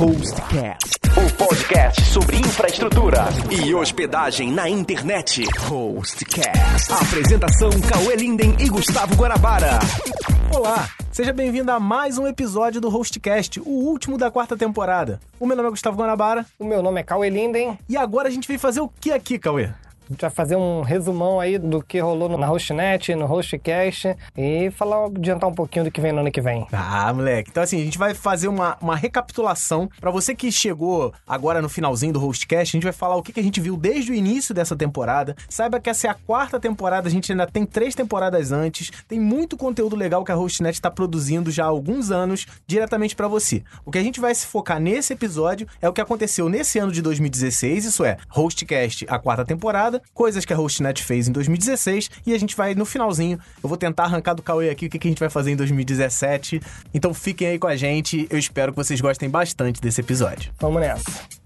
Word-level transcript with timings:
Hostcast, 0.00 0.98
o 1.14 1.36
podcast 1.36 2.02
sobre 2.06 2.38
infraestrutura 2.38 3.24
e 3.50 3.74
hospedagem 3.74 4.50
na 4.50 4.66
internet. 4.66 5.44
Hostcast. 5.68 6.90
Apresentação 6.90 7.68
Cauê 7.82 8.16
Linden 8.16 8.56
e 8.58 8.70
Gustavo 8.70 9.14
Guarabara. 9.14 9.78
Olá, 10.56 10.88
seja 11.12 11.34
bem-vindo 11.34 11.70
a 11.70 11.78
mais 11.78 12.16
um 12.16 12.26
episódio 12.26 12.80
do 12.80 12.88
Hostcast, 12.88 13.60
o 13.60 13.68
último 13.68 14.16
da 14.16 14.30
quarta 14.30 14.56
temporada. 14.56 15.20
O 15.38 15.44
meu 15.44 15.54
nome 15.54 15.68
é 15.68 15.70
Gustavo 15.70 15.98
Guanabara 15.98 16.46
O 16.58 16.64
meu 16.64 16.82
nome 16.82 16.98
é 16.98 17.04
Cauê 17.04 17.28
Linden. 17.28 17.78
e 17.86 17.94
agora 17.94 18.28
a 18.28 18.30
gente 18.30 18.48
veio 18.48 18.58
fazer 18.58 18.80
o 18.80 18.88
que 18.88 19.12
aqui, 19.12 19.38
Cauê? 19.38 19.68
A 20.10 20.12
gente 20.12 20.22
vai 20.22 20.30
fazer 20.30 20.56
um 20.56 20.82
resumão 20.82 21.38
aí 21.38 21.56
do 21.56 21.80
que 21.80 22.00
rolou 22.00 22.36
na 22.36 22.44
Hostnet, 22.44 23.14
no 23.14 23.26
Hostcast 23.26 24.16
e 24.36 24.68
falar, 24.72 25.06
adiantar 25.06 25.48
um 25.48 25.54
pouquinho 25.54 25.84
do 25.84 25.90
que 25.92 26.00
vem 26.00 26.10
no 26.10 26.18
ano 26.18 26.32
que 26.32 26.40
vem. 26.40 26.66
Ah, 26.72 27.12
moleque. 27.14 27.48
Então, 27.48 27.62
assim, 27.62 27.80
a 27.80 27.84
gente 27.84 27.96
vai 27.96 28.12
fazer 28.12 28.48
uma, 28.48 28.76
uma 28.80 28.96
recapitulação. 28.96 29.88
Pra 30.00 30.10
você 30.10 30.34
que 30.34 30.50
chegou 30.50 31.14
agora 31.24 31.62
no 31.62 31.68
finalzinho 31.68 32.12
do 32.12 32.18
Hostcast, 32.18 32.74
a 32.74 32.76
gente 32.76 32.82
vai 32.82 32.92
falar 32.92 33.14
o 33.14 33.22
que, 33.22 33.32
que 33.32 33.38
a 33.38 33.42
gente 33.42 33.60
viu 33.60 33.76
desde 33.76 34.10
o 34.10 34.14
início 34.14 34.52
dessa 34.52 34.74
temporada. 34.74 35.36
Saiba 35.48 35.78
que 35.78 35.88
essa 35.88 36.08
é 36.08 36.10
a 36.10 36.14
quarta 36.14 36.58
temporada, 36.58 37.06
a 37.06 37.10
gente 37.10 37.30
ainda 37.30 37.46
tem 37.46 37.64
três 37.64 37.94
temporadas 37.94 38.50
antes. 38.50 38.90
Tem 39.06 39.20
muito 39.20 39.56
conteúdo 39.56 39.94
legal 39.94 40.24
que 40.24 40.32
a 40.32 40.34
Hostnet 40.34 40.74
está 40.74 40.90
produzindo 40.90 41.52
já 41.52 41.66
há 41.66 41.68
alguns 41.68 42.10
anos 42.10 42.46
diretamente 42.66 43.14
pra 43.14 43.28
você. 43.28 43.62
O 43.84 43.92
que 43.92 43.98
a 43.98 44.02
gente 44.02 44.18
vai 44.18 44.34
se 44.34 44.44
focar 44.44 44.80
nesse 44.80 45.12
episódio 45.12 45.68
é 45.80 45.88
o 45.88 45.92
que 45.92 46.00
aconteceu 46.00 46.48
nesse 46.48 46.80
ano 46.80 46.90
de 46.90 47.00
2016, 47.00 47.84
isso 47.84 48.04
é, 48.04 48.16
Hostcast, 48.28 49.06
a 49.08 49.16
quarta 49.16 49.44
temporada, 49.44 49.99
coisas 50.12 50.44
que 50.44 50.52
a 50.52 50.56
Hostnet 50.56 51.02
fez 51.02 51.28
em 51.28 51.32
2016 51.32 52.10
e 52.26 52.34
a 52.34 52.38
gente 52.38 52.56
vai 52.56 52.74
no 52.74 52.84
finalzinho. 52.84 53.38
Eu 53.62 53.68
vou 53.68 53.78
tentar 53.78 54.04
arrancar 54.04 54.34
do 54.34 54.42
Cauê 54.42 54.70
aqui 54.70 54.86
o 54.86 54.90
que, 54.90 54.98
a 54.98 55.10
gente 55.10 55.20
vai 55.20 55.30
fazer 55.30 55.52
em 55.52 55.56
2017. 55.56 56.60
Então 56.92 57.14
fiquem 57.14 57.48
aí 57.48 57.58
com 57.58 57.66
a 57.66 57.76
gente. 57.76 58.26
Eu 58.30 58.38
espero 58.38 58.72
que 58.72 58.76
vocês 58.76 59.00
gostem 59.00 59.28
bastante 59.28 59.80
desse 59.80 60.00
episódio. 60.00 60.52
Vamos 60.58 60.80
nessa. 60.80 61.40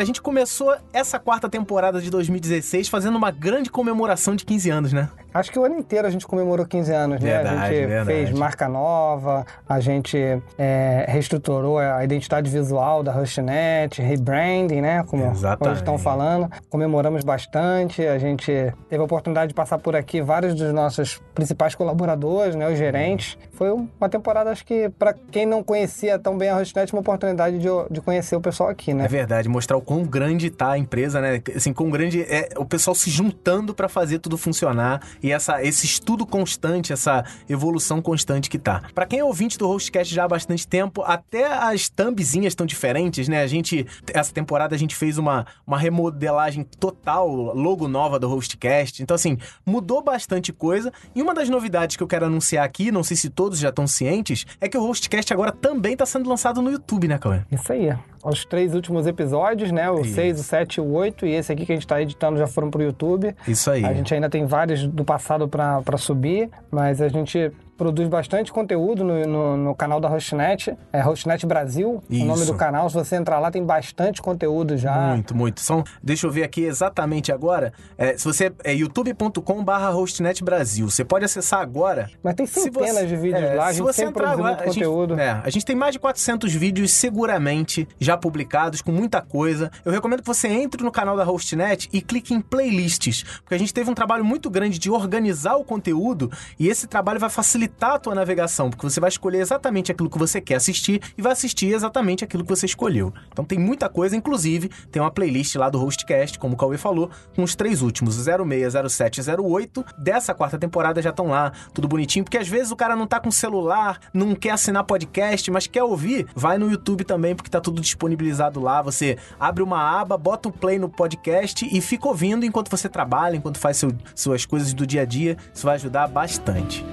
A 0.00 0.04
gente 0.04 0.20
começou 0.20 0.76
essa 0.92 1.18
quarta 1.18 1.48
temporada 1.48 2.00
de 2.00 2.10
2016 2.10 2.88
fazendo 2.88 3.16
uma 3.16 3.30
grande 3.30 3.70
comemoração 3.70 4.36
de 4.36 4.44
15 4.44 4.70
anos, 4.70 4.92
né? 4.92 5.08
Acho 5.36 5.52
que 5.52 5.58
o 5.58 5.64
ano 5.64 5.76
inteiro 5.76 6.06
a 6.06 6.10
gente 6.10 6.26
comemorou 6.26 6.64
15 6.64 6.92
anos, 6.92 7.20
né? 7.20 7.30
Verdade, 7.30 7.56
a 7.56 7.68
gente 7.68 7.86
verdade. 7.86 8.06
fez 8.06 8.32
marca 8.32 8.68
nova, 8.68 9.44
a 9.68 9.80
gente 9.80 10.16
é, 10.56 11.04
reestruturou 11.08 11.78
a 11.78 12.02
identidade 12.02 12.50
visual 12.50 13.02
da 13.02 13.12
Hostnet, 13.12 14.00
rebranding, 14.00 14.80
né? 14.80 15.02
Como 15.04 15.30
Exatamente. 15.30 15.72
hoje 15.72 15.82
estão 15.82 15.98
falando. 15.98 16.50
Comemoramos 16.70 17.22
bastante, 17.22 18.02
a 18.06 18.18
gente 18.18 18.46
teve 18.88 19.00
a 19.00 19.04
oportunidade 19.04 19.48
de 19.48 19.54
passar 19.54 19.78
por 19.78 19.94
aqui 19.94 20.22
vários 20.22 20.54
dos 20.54 20.72
nossos 20.72 21.20
principais 21.34 21.74
colaboradores, 21.74 22.54
né? 22.54 22.68
Os 22.70 22.78
gerentes. 22.78 23.36
Foi 23.52 23.70
uma 23.70 24.08
temporada, 24.08 24.50
acho 24.50 24.64
que, 24.64 24.88
para 24.98 25.14
quem 25.30 25.44
não 25.44 25.62
conhecia 25.62 26.18
tão 26.18 26.38
bem 26.38 26.48
a 26.48 26.56
Hostnet, 26.56 26.92
uma 26.94 27.00
oportunidade 27.00 27.58
de, 27.58 27.68
de 27.90 28.00
conhecer 28.00 28.36
o 28.36 28.40
pessoal 28.40 28.70
aqui, 28.70 28.94
né? 28.94 29.04
É 29.04 29.08
verdade, 29.08 29.48
mostrar 29.48 29.76
o 29.76 29.82
quão 29.82 30.02
grande 30.02 30.48
tá 30.48 30.72
a 30.72 30.78
empresa, 30.78 31.20
né? 31.20 31.42
Assim, 31.54 31.74
quão 31.74 31.90
grande 31.90 32.22
é 32.22 32.48
o 32.56 32.64
pessoal 32.64 32.94
se 32.94 33.10
juntando 33.10 33.74
pra 33.74 33.88
fazer 33.88 34.18
tudo 34.18 34.38
funcionar 34.38 35.00
e 35.26 35.32
essa, 35.32 35.60
esse 35.60 35.84
estudo 35.86 36.24
constante, 36.24 36.92
essa 36.92 37.24
evolução 37.48 38.00
constante 38.00 38.48
que 38.48 38.60
tá. 38.60 38.82
Pra 38.94 39.04
quem 39.04 39.18
é 39.18 39.24
ouvinte 39.24 39.58
do 39.58 39.66
Hostcast 39.66 40.14
já 40.14 40.22
há 40.22 40.28
bastante 40.28 40.68
tempo, 40.68 41.02
até 41.02 41.46
as 41.46 41.88
thumbzinhas 41.88 42.52
estão 42.52 42.64
diferentes, 42.64 43.26
né? 43.26 43.42
A 43.42 43.46
gente, 43.48 43.84
essa 44.14 44.32
temporada 44.32 44.76
a 44.76 44.78
gente 44.78 44.94
fez 44.94 45.18
uma, 45.18 45.44
uma 45.66 45.76
remodelagem 45.78 46.62
total, 46.62 47.28
logo 47.28 47.88
nova 47.88 48.20
do 48.20 48.28
Hostcast. 48.28 49.02
Então, 49.02 49.16
assim, 49.16 49.36
mudou 49.64 50.00
bastante 50.00 50.52
coisa. 50.52 50.92
E 51.12 51.20
uma 51.20 51.34
das 51.34 51.48
novidades 51.48 51.96
que 51.96 52.02
eu 52.04 52.06
quero 52.06 52.26
anunciar 52.26 52.64
aqui, 52.64 52.92
não 52.92 53.02
sei 53.02 53.16
se 53.16 53.28
todos 53.28 53.58
já 53.58 53.70
estão 53.70 53.84
cientes, 53.88 54.46
é 54.60 54.68
que 54.68 54.78
o 54.78 54.80
Hostcast 54.80 55.32
agora 55.32 55.50
também 55.50 55.96
tá 55.96 56.06
sendo 56.06 56.30
lançado 56.30 56.62
no 56.62 56.70
YouTube, 56.70 57.08
né, 57.08 57.18
Cauê? 57.18 57.40
Isso 57.50 57.72
aí. 57.72 57.92
Os 58.28 58.44
três 58.44 58.74
últimos 58.74 59.06
episódios, 59.06 59.70
né? 59.70 59.90
O 59.90 60.00
Isso. 60.00 60.14
6, 60.14 60.40
o 60.40 60.42
7 60.42 60.74
e 60.74 60.80
o 60.80 60.92
8. 60.92 61.26
E 61.26 61.32
esse 61.32 61.52
aqui 61.52 61.64
que 61.64 61.72
a 61.72 61.76
gente 61.76 61.86
tá 61.86 62.02
editando 62.02 62.36
já 62.36 62.46
foram 62.46 62.70
pro 62.70 62.82
YouTube. 62.82 63.34
Isso 63.46 63.70
aí. 63.70 63.84
A 63.84 63.94
gente 63.94 64.12
ainda 64.12 64.28
tem 64.28 64.44
vários 64.46 64.86
do 64.86 65.04
passado 65.04 65.48
para 65.48 65.96
subir, 65.96 66.50
mas 66.70 67.00
a 67.00 67.08
gente 67.08 67.52
produz 67.76 68.08
bastante 68.08 68.52
conteúdo 68.52 69.04
no, 69.04 69.26
no, 69.26 69.56
no 69.56 69.74
canal 69.74 70.00
da 70.00 70.08
Hostnet. 70.08 70.76
É 70.92 71.00
Hostnet 71.00 71.44
Brasil, 71.46 72.02
Isso. 72.08 72.22
o 72.24 72.26
nome 72.26 72.44
do 72.44 72.54
canal. 72.54 72.88
Se 72.88 72.94
você 72.94 73.16
entrar 73.16 73.38
lá, 73.38 73.50
tem 73.50 73.62
bastante 73.64 74.22
conteúdo 74.22 74.76
já. 74.76 75.08
Muito, 75.08 75.36
muito. 75.36 75.60
São, 75.60 75.84
deixa 76.02 76.26
eu 76.26 76.30
ver 76.30 76.42
aqui 76.44 76.62
exatamente 76.64 77.30
agora. 77.32 77.72
É, 77.98 78.16
se 78.16 78.24
você 78.24 78.52
é 78.64 78.72
youtube.com/barra 78.74 79.90
hostnet 79.90 80.42
Brasil, 80.42 80.88
você 80.90 81.04
pode 81.04 81.24
acessar 81.24 81.60
agora. 81.60 82.10
Mas 82.22 82.34
tem 82.34 82.46
centenas 82.46 82.92
você- 82.94 83.06
de 83.06 83.16
vídeos 83.16 83.42
é, 83.42 83.54
lá, 83.54 83.68
a 83.68 83.72
se 83.72 83.78
gente 83.78 83.92
sempre 83.92 84.10
entrar 84.22 84.30
agora, 84.32 84.48
muito 84.50 84.62
a 84.62 84.66
gente- 84.66 84.74
conteúdo. 84.74 85.20
é, 85.20 85.40
a 85.44 85.50
gente 85.50 85.64
tem 85.64 85.76
mais 85.76 85.92
de 85.92 85.98
400 85.98 86.52
vídeos 86.54 86.90
seguramente 86.92 87.88
já 87.98 88.16
publicados 88.16 88.80
com 88.80 88.92
muita 88.92 89.20
coisa. 89.20 89.70
Eu 89.84 89.92
recomendo 89.92 90.20
que 90.20 90.26
você 90.26 90.48
entre 90.48 90.82
no 90.82 90.90
canal 90.92 91.16
da 91.16 91.24
Hostnet 91.24 91.88
e 91.92 92.00
clique 92.00 92.32
em 92.34 92.40
playlists, 92.40 93.22
porque 93.40 93.54
a 93.54 93.58
gente 93.58 93.72
teve 93.74 93.90
um 93.90 93.94
trabalho 93.94 94.24
muito 94.24 94.48
grande 94.48 94.78
de 94.78 94.90
organizar 94.90 95.56
o 95.56 95.64
conteúdo 95.64 96.30
e 96.58 96.68
esse 96.68 96.86
trabalho 96.86 97.18
vai 97.20 97.28
facilitar 97.30 97.65
a 97.94 97.98
tua 97.98 98.14
navegação, 98.14 98.70
porque 98.70 98.88
você 98.88 99.00
vai 99.00 99.08
escolher 99.08 99.38
exatamente 99.38 99.90
aquilo 99.92 100.10
que 100.10 100.18
você 100.18 100.40
quer 100.40 100.56
assistir 100.56 101.00
e 101.16 101.22
vai 101.22 101.32
assistir 101.32 101.72
exatamente 101.72 102.24
aquilo 102.24 102.42
que 102.42 102.48
você 102.48 102.66
escolheu. 102.66 103.12
Então 103.30 103.44
tem 103.44 103.58
muita 103.58 103.88
coisa, 103.88 104.16
inclusive 104.16 104.68
tem 104.90 105.00
uma 105.02 105.10
playlist 105.10 105.54
lá 105.56 105.68
do 105.68 105.78
Hostcast, 105.78 106.38
como 106.38 106.54
o 106.54 106.56
Cauê 106.56 106.78
falou, 106.78 107.10
com 107.34 107.42
os 107.42 107.54
três 107.54 107.82
últimos, 107.82 108.14
06, 108.16 108.74
07 108.92 109.20
e 109.20 109.36
08 109.40 109.84
dessa 109.98 110.34
quarta 110.34 110.58
temporada 110.58 111.00
já 111.02 111.10
estão 111.10 111.28
lá, 111.28 111.52
tudo 111.72 111.88
bonitinho, 111.88 112.24
porque 112.24 112.38
às 112.38 112.48
vezes 112.48 112.70
o 112.70 112.76
cara 112.76 112.96
não 112.96 113.06
tá 113.06 113.20
com 113.20 113.30
celular, 113.30 113.98
não 114.12 114.34
quer 114.34 114.50
assinar 114.50 114.84
podcast, 114.84 115.50
mas 115.50 115.66
quer 115.66 115.82
ouvir, 115.82 116.26
vai 116.34 116.58
no 116.58 116.70
YouTube 116.70 117.04
também, 117.04 117.34
porque 117.34 117.50
tá 117.50 117.60
tudo 117.60 117.80
disponibilizado 117.80 118.60
lá. 118.60 118.82
Você 118.82 119.16
abre 119.38 119.62
uma 119.62 120.00
aba, 120.00 120.16
bota 120.16 120.48
um 120.48 120.52
play 120.52 120.78
no 120.78 120.88
podcast 120.88 121.68
e 121.70 121.80
fica 121.80 122.08
ouvindo 122.08 122.44
enquanto 122.44 122.70
você 122.70 122.88
trabalha, 122.88 123.36
enquanto 123.36 123.58
faz 123.58 123.76
seu- 123.76 123.92
suas 124.14 124.44
coisas 124.44 124.72
do 124.74 124.86
dia 124.86 125.02
a 125.02 125.04
dia. 125.04 125.36
Isso 125.54 125.64
vai 125.64 125.74
ajudar 125.76 126.06
bastante. 126.08 126.84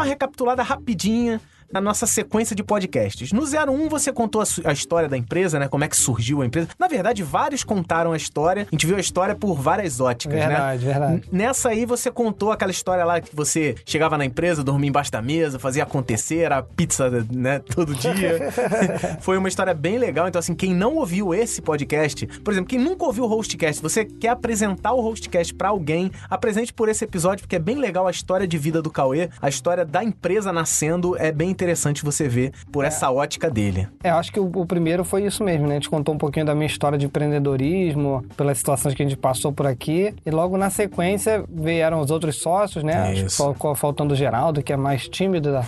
Uma 0.00 0.06
recapitulada 0.06 0.62
rapidinha 0.62 1.40
na 1.72 1.80
nossa 1.80 2.06
sequência 2.06 2.54
de 2.54 2.62
podcasts. 2.62 3.32
No 3.32 3.42
01 3.42 3.88
você 3.88 4.12
contou 4.12 4.42
a, 4.42 4.44
a 4.64 4.72
história 4.72 5.08
da 5.08 5.16
empresa, 5.16 5.58
né? 5.58 5.68
Como 5.68 5.84
é 5.84 5.88
que 5.88 5.96
surgiu 5.96 6.42
a 6.42 6.46
empresa. 6.46 6.68
Na 6.78 6.88
verdade, 6.88 7.22
vários 7.22 7.64
contaram 7.64 8.12
a 8.12 8.16
história. 8.16 8.66
A 8.70 8.74
gente 8.74 8.86
viu 8.86 8.96
a 8.96 9.00
história 9.00 9.34
por 9.34 9.54
várias 9.54 10.00
óticas, 10.00 10.38
né? 10.38 10.48
Verdade, 10.48 10.84
verdade. 10.84 11.22
Nessa 11.30 11.70
aí 11.70 11.84
você 11.84 12.10
contou 12.10 12.52
aquela 12.52 12.70
história 12.70 13.04
lá 13.04 13.20
que 13.20 13.34
você 13.34 13.74
chegava 13.84 14.18
na 14.18 14.24
empresa, 14.24 14.64
dormia 14.64 14.88
embaixo 14.88 15.12
da 15.12 15.22
mesa, 15.22 15.58
fazia 15.58 15.82
acontecer, 15.82 16.38
era 16.38 16.62
pizza, 16.62 17.10
né, 17.30 17.60
todo 17.74 17.94
dia. 17.94 18.50
Foi 19.20 19.36
uma 19.36 19.48
história 19.48 19.74
bem 19.74 19.98
legal. 19.98 20.28
Então, 20.28 20.38
assim, 20.38 20.54
quem 20.54 20.74
não 20.74 20.96
ouviu 20.96 21.34
esse 21.34 21.62
podcast, 21.62 22.26
por 22.26 22.52
exemplo, 22.52 22.68
quem 22.68 22.78
nunca 22.78 23.04
ouviu 23.04 23.24
o 23.24 23.26
Hostcast, 23.26 23.82
você 23.82 24.04
quer 24.04 24.28
apresentar 24.30 24.92
o 24.92 25.00
Hostcast 25.00 25.54
pra 25.54 25.68
alguém, 25.68 26.10
apresente 26.28 26.72
por 26.72 26.88
esse 26.88 27.04
episódio, 27.04 27.42
porque 27.42 27.56
é 27.56 27.60
bem 27.60 27.76
legal 27.76 28.06
a 28.06 28.10
história 28.10 28.46
de 28.46 28.58
vida 28.58 28.82
do 28.82 28.90
Cauê, 28.90 29.28
a 29.40 29.48
história 29.48 29.84
da 29.84 30.02
empresa 30.02 30.52
nascendo, 30.52 31.16
é 31.16 31.30
bem 31.32 31.50
interessante 31.60 32.02
você 32.02 32.26
ver 32.28 32.52
por 32.72 32.84
essa 32.84 33.10
ótica 33.10 33.50
dele. 33.50 33.86
É, 34.02 34.10
eu 34.10 34.14
acho 34.16 34.32
que 34.32 34.40
o, 34.40 34.50
o 34.54 34.64
primeiro 34.66 35.04
foi 35.04 35.24
isso 35.26 35.44
mesmo, 35.44 35.66
né? 35.66 35.72
A 35.72 35.74
gente 35.74 35.90
contou 35.90 36.14
um 36.14 36.18
pouquinho 36.18 36.46
da 36.46 36.54
minha 36.54 36.66
história 36.66 36.96
de 36.96 37.04
empreendedorismo, 37.06 38.24
pelas 38.36 38.58
situações 38.58 38.94
que 38.94 39.02
a 39.02 39.06
gente 39.06 39.16
passou 39.18 39.52
por 39.52 39.66
aqui. 39.66 40.14
E 40.24 40.30
logo 40.30 40.56
na 40.56 40.70
sequência 40.70 41.44
vieram 41.48 42.00
os 42.00 42.10
outros 42.10 42.36
sócios, 42.36 42.82
né? 42.82 42.94
Acho 42.94 43.20
que 43.20 43.26
Isso. 43.26 43.36
fal- 43.36 43.54
fal- 43.54 43.74
faltando 43.74 44.14
o 44.14 44.16
Geraldo, 44.16 44.62
que 44.62 44.72
é 44.72 44.76
mais 44.76 45.08
tímido. 45.08 45.52
Da... 45.52 45.60
a 45.60 45.64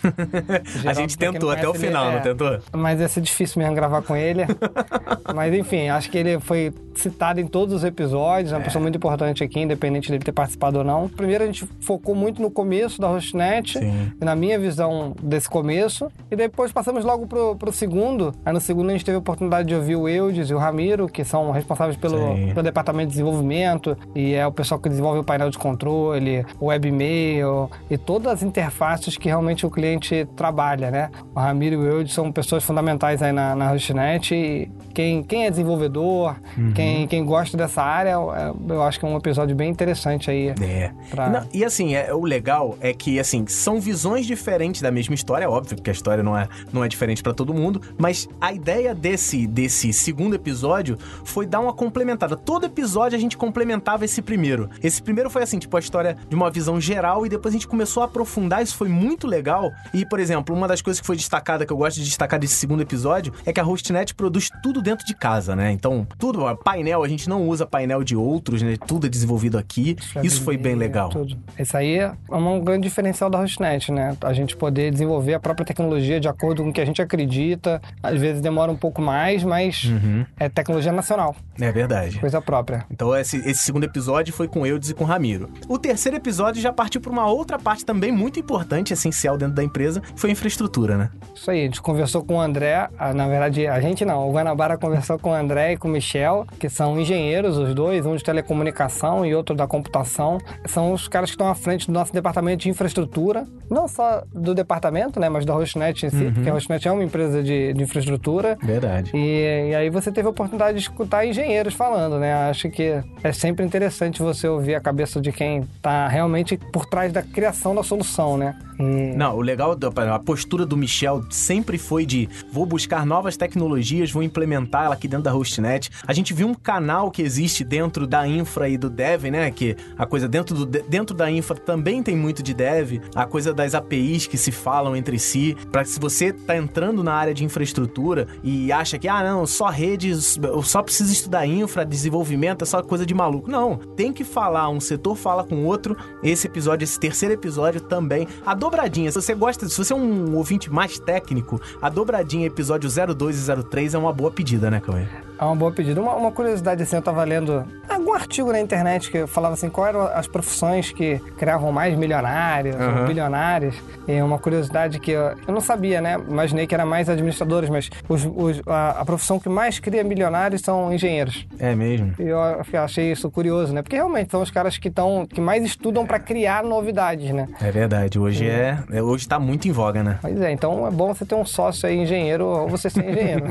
Geraldo, 0.65 1.01
gente 1.01 1.17
pra 1.19 1.27
quem 1.27 1.33
tentou 1.35 1.51
até 1.51 1.69
o 1.69 1.75
final, 1.75 2.05
ele 2.07 2.13
não 2.13 2.19
é- 2.19 2.23
tentou? 2.23 2.59
Mas 2.73 3.01
ia 3.01 3.09
ser 3.09 3.21
difícil 3.21 3.61
mesmo 3.61 3.75
gravar 3.75 4.03
com 4.03 4.17
ele. 4.17 4.43
Mas 5.35 5.53
enfim, 5.55 5.89
acho 5.89 6.11
que 6.11 6.19
ele 6.19 6.41
foi 6.41 6.73
citado 6.95 7.41
em 7.41 7.47
todos 7.47 7.75
os 7.75 7.85
episódios, 7.85 8.53
é 8.53 8.57
uma 8.57 8.63
pessoa 8.65 8.83
muito 8.83 8.97
importante 8.97 9.43
aqui, 9.43 9.61
independente 9.61 10.11
dele 10.11 10.23
ter 10.25 10.33
participado 10.33 10.79
ou 10.79 10.85
não. 10.85 11.09
Primeiro 11.09 11.43
a 11.45 11.47
gente 11.47 11.67
focou 11.81 12.15
muito 12.15 12.41
no 12.43 12.51
começo 12.51 13.01
da 13.01 13.09
Hostnet, 13.09 13.79
Sim. 13.79 14.13
e 14.21 14.25
na 14.25 14.37
minha 14.37 14.59
visão 14.59 15.15
desse 15.23 15.49
começo, 15.49 15.82
começo. 15.83 16.11
E 16.31 16.37
depois 16.37 16.73
passamos 16.73 17.05
logo 17.05 17.27
pro, 17.27 17.57
pro 17.57 17.73
segundo. 17.73 18.35
Aí 18.45 18.53
no 18.53 18.61
segundo 18.61 18.91
a 18.91 18.93
gente 18.93 19.05
teve 19.05 19.17
a 19.17 19.19
oportunidade 19.19 19.69
de 19.69 19.75
ouvir 19.75 19.97
o 19.97 20.09
Eudes 20.09 20.49
e 20.51 20.55
o 20.55 20.59
Ramiro, 20.59 21.09
que 21.09 21.25
são 21.25 21.51
responsáveis 21.51 21.97
pelo, 21.97 22.35
pelo 22.55 22.63
departamento 22.63 23.09
de 23.09 23.13
desenvolvimento. 23.13 23.97
E 24.15 24.35
é 24.35 24.47
o 24.47 24.53
pessoal 24.53 24.81
que 24.81 24.89
desenvolve 24.89 25.21
o 25.21 25.25
painel 25.25 25.51
de 25.51 25.59
controle, 25.59 26.45
o 26.61 26.67
webmail 26.67 27.71
e 27.91 27.99
todas 27.99 28.33
as 28.33 28.43
interfaces 28.43 29.17
que 29.17 29.29
realmente 29.29 29.67
o 29.67 29.71
cliente 29.71 30.27
trabalha, 30.37 30.91
né? 30.91 31.11
O 31.35 31.41
Ramiro 31.41 31.75
e 31.75 31.79
o 31.79 31.87
Eudes 31.87 32.15
são 32.15 32.31
pessoas 32.31 32.65
fundamentais 32.65 33.23
aí 33.23 33.33
na, 33.33 33.55
na 33.55 33.73
HostNet. 33.73 34.35
E 34.35 34.71
quem, 34.95 35.23
quem 35.23 35.47
é 35.47 35.51
desenvolvedor, 35.51 36.37
uhum. 36.57 36.73
quem, 36.73 37.07
quem 37.07 37.25
gosta 37.25 37.57
dessa 37.57 37.83
área, 37.83 38.13
é, 38.13 38.73
eu 38.73 38.83
acho 38.83 38.99
que 38.99 39.07
é 39.07 39.09
um 39.09 39.17
episódio 39.17 39.57
bem 39.57 39.71
interessante 39.71 40.31
aí. 40.31 40.55
É. 40.61 40.91
Pra... 41.11 41.29
Não, 41.29 41.47
e 41.53 41.65
assim, 41.65 41.95
é, 41.95 42.13
o 42.15 42.25
legal 42.25 42.77
é 42.81 42.93
que, 42.93 43.19
assim, 43.19 43.47
são 43.47 43.81
visões 43.81 44.27
diferentes 44.27 44.81
da 44.81 44.91
mesma 44.91 45.15
história, 45.15 45.45
é 45.45 45.49
óbvio, 45.73 45.77
porque 45.77 45.91
a 45.91 45.93
história 45.93 46.23
não 46.23 46.37
é, 46.37 46.49
não 46.73 46.85
é 46.85 46.89
diferente 46.89 47.23
para 47.23 47.33
todo 47.33 47.53
mundo, 47.53 47.81
mas 47.99 48.29
a 48.41 48.53
ideia 48.53 48.95
desse, 48.95 49.47
desse 49.47 49.93
segundo 49.93 50.35
episódio 50.35 50.99
foi 51.25 51.47
dar 51.47 51.61
uma 51.61 51.73
complementada. 51.73 52.37
Todo 52.37 52.67
episódio 52.67 53.17
a 53.17 53.21
gente 53.21 53.37
complementava 53.37 54.05
esse 54.05 54.23
primeiro. 54.23 54.69
Esse 54.83 55.03
primeiro 55.03 55.31
foi 55.31 55.43
assim, 55.43 55.59
tipo, 55.59 55.77
a 55.77 55.81
história 55.81 56.17
de 56.29 56.35
uma 56.35 56.51
visão 56.51 56.81
geral 56.81 57.27
e 57.27 57.29
depois 57.29 57.55
a 57.55 57.57
gente 57.57 57.67
começou 57.67 58.03
a 58.03 58.07
aprofundar, 58.07 58.63
isso 58.63 58.77
foi 58.77 58.89
muito 58.89 59.27
legal. 59.27 59.71
E, 59.93 60.05
por 60.07 60.21
exemplo, 60.21 60.55
uma 60.55 60.69
das 60.69 60.83
coisas 60.83 61.01
que 61.01 61.07
foi 61.07 61.17
destacada, 61.17 61.67
que 61.67 61.73
eu 61.73 61.77
gosto 61.77 61.97
de 61.97 62.05
destacar 62.05 62.39
desse 62.39 62.55
segundo 62.55 62.83
episódio, 62.83 63.33
é 63.45 63.53
que 63.53 63.61
a 63.61 63.65
HostNet 63.65 64.15
produz 64.15 64.51
tudo 64.63 64.83
dentro 64.83 65.07
de 65.07 65.15
casa, 65.15 65.57
né? 65.57 65.73
Então, 65.73 66.07
tudo, 66.19 66.43
painel, 66.57 67.03
a 67.03 67.09
gente 67.09 67.29
não 67.29 67.47
usa 67.49 67.67
painel 67.67 68.05
de 68.05 68.17
outros, 68.17 68.63
né? 68.63 68.77
Tudo 68.87 69.07
é 69.07 69.11
desenvolvido 69.11 69.59
aqui. 69.59 69.97
Isso 70.23 70.43
foi 70.43 70.57
bem 70.57 70.75
legal. 70.75 71.09
Tudo. 71.09 71.37
Isso 71.59 71.77
aí 71.77 71.99
é 71.99 72.13
um 72.31 72.61
grande 72.61 72.89
diferencial 72.89 73.31
da 73.31 73.41
HostNet, 73.41 73.93
né? 73.93 74.17
A 74.21 74.33
gente 74.33 74.57
poder 74.57 74.91
desenvolver 74.91 75.35
a 75.35 75.41
própria 75.41 75.62
tecnologia 75.65 76.21
de 76.21 76.29
acordo 76.29 76.63
com 76.63 76.71
o 76.71 76.73
que 76.73 76.81
a 76.81 76.85
gente 76.85 77.01
acredita. 77.01 77.81
Às 78.03 78.21
vezes 78.21 78.41
demora 78.41 78.71
um 78.71 78.77
pouco 78.77 79.01
mais, 79.01 79.45
mas 79.45 79.85
uhum. 79.85 80.25
é 80.39 80.49
tecnologia 80.49 80.93
nacional. 80.93 81.35
É 81.61 81.71
verdade. 81.71 82.19
Coisa 82.19 82.41
própria. 82.41 82.85
Então 82.91 83.15
esse, 83.17 83.37
esse 83.39 83.63
segundo 83.63 83.85
episódio 83.85 84.33
foi 84.33 84.49
com 84.49 84.67
Eudes 84.67 84.91
e 84.91 84.95
com 84.95 85.05
Ramiro. 85.05 85.51
O 85.69 85.79
terceiro 85.79 86.17
episódio 86.17 86.61
já 86.61 86.73
partiu 86.73 87.01
para 87.01 87.11
uma 87.11 87.27
outra 87.27 87.59
parte 87.59 87.85
também 87.85 88.13
muito 88.13 88.39
importante, 88.39 88.93
essencial 88.93 89.37
dentro 89.37 89.55
da 89.55 89.63
empresa, 89.63 90.03
foi 90.17 90.31
a 90.31 90.33
infraestrutura, 90.33 90.97
né? 90.97 91.11
Isso 91.35 91.51
aí, 91.51 91.61
a 91.61 91.65
gente 91.65 91.81
conversou 91.81 92.25
com 92.25 92.37
o 92.37 92.41
André, 92.41 92.89
na 93.15 93.27
verdade 93.27 93.67
a 93.67 93.81
gente 93.81 94.05
não, 94.05 94.29
o 94.29 94.33
Guanabara 94.33 94.77
conversou 94.77 95.19
com 95.19 95.31
o 95.31 95.35
André 95.35 95.73
e 95.73 95.77
com 95.77 95.89
o 95.89 95.91
Michel, 95.91 96.47
que 96.59 96.69
são 96.69 96.99
engenheiros 96.99 97.57
os 97.57 97.75
dois, 97.75 98.07
um 98.07 98.17
de 98.17 98.23
telecomunicação 98.23 99.25
e 99.25 99.35
outro 99.35 99.55
da 99.55 99.67
computação. 99.67 100.39
São 100.67 100.93
os 100.93 101.09
caras 101.09 101.31
que 101.31 101.35
estão 101.35 101.49
à 101.49 101.55
frente 101.55 101.87
do 101.87 101.93
nosso 101.93 102.13
departamento 102.13 102.63
de 102.63 102.71
infraestrutura, 102.71 103.47
não 103.71 103.89
só 103.89 104.23
do 104.33 104.55
departamento, 104.55 105.19
né, 105.19 105.29
mas 105.29 105.45
da 105.53 105.59
Hostnet 105.59 106.07
em 106.07 106.11
si, 106.11 106.17
uhum. 106.17 106.33
porque 106.33 106.49
a 106.49 106.55
Hostnet 106.55 106.89
é 106.89 106.93
uma 106.93 107.05
empresa 107.05 107.43
de, 107.43 107.73
de 107.73 107.83
infraestrutura. 107.83 108.57
Verdade. 108.63 109.11
E, 109.15 109.71
e, 109.71 109.75
aí 109.75 109.91
você 109.91 110.11
teve 110.11 110.27
a 110.27 110.31
oportunidade 110.31 110.79
de 110.79 110.83
escutar 110.83 111.27
engenheiros 111.27 111.75
falando, 111.75 112.19
né? 112.19 112.33
Acho 112.49 112.71
que 112.71 113.01
é 113.23 113.33
sempre 113.33 113.65
interessante 113.65 114.23
você 114.23 114.49
ouvir 114.49 114.75
a 114.75 114.81
cabeça 114.81 115.21
de 115.21 115.31
quem 115.31 115.61
está 115.61 116.09
realmente 116.09 116.57
por 116.57 116.87
trás 116.87 117.13
da 117.13 117.23
criação 117.23 117.75
da 117.75 117.83
solução, 117.83 118.37
né? 118.37 118.57
E... 118.79 119.15
Não, 119.17 119.37
o 119.37 119.41
legal, 119.41 119.77
a 120.13 120.19
postura 120.19 120.65
do 120.65 120.77
Michel 120.77 121.23
sempre 121.31 121.79
foi 121.79 122.07
de 122.07 122.29
vou 122.51 122.67
buscar 122.67 123.05
novas 123.05 123.37
tecnologias, 123.37 124.11
vou 124.11 124.23
implementar 124.23 124.87
ela 124.87 124.95
aqui 124.95 125.07
dentro 125.07 125.25
da 125.25 125.33
Hostnet. 125.33 125.91
A 126.07 126.13
gente 126.13 126.33
viu 126.33 126.49
um 126.49 126.55
canal 126.55 127.11
que 127.11 127.23
existe 127.23 127.65
dentro 127.65 128.07
da 128.07 128.27
infra 128.27 128.69
e 128.69 128.77
do 128.77 128.89
dev, 128.89 129.25
né? 129.25 129.51
Que 129.51 129.77
a 129.97 130.07
coisa 130.07 130.29
dentro, 130.29 130.55
do, 130.55 130.67
dentro 130.67 131.15
da 131.15 131.31
infra 131.31 131.57
também 131.57 132.03
tem 132.03 132.17
muito 132.17 132.43
de 132.43 132.55
dev, 132.55 133.01
a 133.15 133.27
coisa 133.27 133.53
das 133.53 133.75
APIs 133.75 134.27
que 134.27 134.39
se 134.39 134.51
falam 134.51 134.97
entre 134.97 135.19
si, 135.19 135.32
para 135.71 135.85
se 135.85 135.99
você 135.99 136.33
tá 136.33 136.57
entrando 136.57 137.03
na 137.03 137.15
área 137.15 137.35
de 137.35 137.45
infraestrutura 137.45 138.27
e 138.43 138.71
acha 138.73 138.99
que, 138.99 139.09
ah, 139.09 139.23
não, 139.23 139.47
só 139.47 139.67
redes, 139.67 140.39
eu 140.43 140.63
só 140.63 140.83
preciso 140.83 141.13
estudar 141.13 141.47
infra, 141.47 141.85
desenvolvimento, 141.85 142.63
é 142.63 142.67
só 142.67 142.83
coisa 142.83 143.07
de 143.07 143.15
maluco. 143.15 143.51
Não, 143.51 143.77
tem 143.77 144.13
que 144.13 144.25
falar, 144.25 144.69
um 144.69 144.81
setor 144.81 145.17
fala 145.17 145.45
com 145.45 145.57
o 145.57 145.65
outro. 145.65 145.97
Esse 146.23 146.47
episódio, 146.47 146.85
esse 146.85 146.99
terceiro 146.99 147.35
episódio 147.35 147.81
também. 147.81 148.27
A 148.45 148.55
dobradinha, 148.55 149.11
se 149.11 149.21
você 149.21 149.35
gosta, 149.35 149.69
se 149.69 149.79
você 149.79 149.93
é 149.93 149.97
um 149.97 150.37
ouvinte 150.37 150.71
mais 150.71 150.99
técnico, 150.99 151.61
a 151.81 151.89
dobradinha 151.89 152.47
episódio 152.47 152.89
02 153.15 153.49
e 153.49 153.63
03 153.63 153.95
é 153.95 153.99
uma 153.99 154.13
boa 154.13 154.31
pedida, 154.31 154.71
né, 154.71 154.81
Cauê? 154.81 155.32
É 155.43 155.45
uma 155.45 155.57
boa 155.57 155.73
pedida. 155.73 156.01
Uma, 156.01 156.15
uma, 156.15 156.31
curiosidade, 156.31 156.85
assim, 156.85 156.95
eu 156.95 157.03
tava 157.03 157.25
lendo 157.25 157.65
algum 157.89 158.15
artigo 158.15 158.53
na 158.53 158.61
internet 158.61 159.11
que 159.11 159.27
falava 159.27 159.55
assim, 159.55 159.69
quais 159.69 159.93
eram 159.93 160.07
as 160.07 160.29
profissões 160.29 160.93
que 160.93 161.19
criavam 161.37 161.73
mais 161.73 161.99
milionários 161.99 162.77
uhum. 162.77 163.07
bilionários. 163.07 163.75
E 164.07 164.23
uma 164.23 164.39
curiosidade 164.39 165.01
que 165.01 165.11
eu, 165.11 165.35
eu, 165.47 165.53
não 165.53 165.61
sabia, 165.61 166.01
né? 166.01 166.17
Imaginei 166.29 166.67
que 166.67 166.75
era 166.75 166.87
mais 166.87 167.09
administradores, 167.09 167.69
mas 167.69 167.91
os, 168.09 168.25
os, 168.25 168.63
a, 168.69 169.01
a, 169.01 169.05
profissão 169.05 169.41
que 169.41 169.49
mais 169.49 169.81
cria 169.81 170.05
milionários 170.05 170.61
são 170.61 170.93
engenheiros. 170.93 171.45
É 171.59 171.75
mesmo? 171.75 172.15
E 172.21 172.23
eu, 172.23 172.39
eu 172.39 172.83
achei 172.83 173.11
isso 173.11 173.29
curioso, 173.29 173.75
né? 173.75 173.83
Porque 173.83 173.97
realmente 173.97 174.31
são 174.31 174.43
os 174.43 174.51
caras 174.51 174.79
que 174.79 174.89
estão 174.89 175.27
que 175.27 175.41
mais 175.41 175.65
estudam 175.65 176.07
para 176.07 176.21
criar 176.21 176.63
novidades, 176.63 177.31
né? 177.33 177.49
É 177.61 177.71
verdade. 177.73 178.17
Hoje 178.17 178.49
é, 178.49 178.79
é, 178.93 179.03
hoje 179.03 179.27
tá 179.27 179.41
muito 179.41 179.67
em 179.67 179.73
voga, 179.73 180.05
né? 180.05 180.19
Pois 180.23 180.41
é, 180.41 180.53
então 180.53 180.87
é 180.87 180.91
bom 180.91 181.13
você 181.13 181.25
ter 181.25 181.35
um 181.35 181.45
sócio 181.45 181.89
aí 181.89 181.97
engenheiro 181.97 182.47
ou 182.47 182.69
você 182.69 182.89
ser 182.89 183.09
engenheiro. 183.09 183.47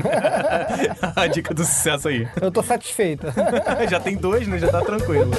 a 1.14 1.26
dica 1.26 1.52
do 1.52 1.64
sucesso 1.82 2.08
aí. 2.08 2.28
Eu 2.40 2.50
tô 2.50 2.62
satisfeita. 2.62 3.34
Já 3.90 3.98
tem 3.98 4.16
dois, 4.16 4.46
né? 4.46 4.58
Já 4.58 4.70
tá 4.70 4.80
tranquilo. 4.80 5.30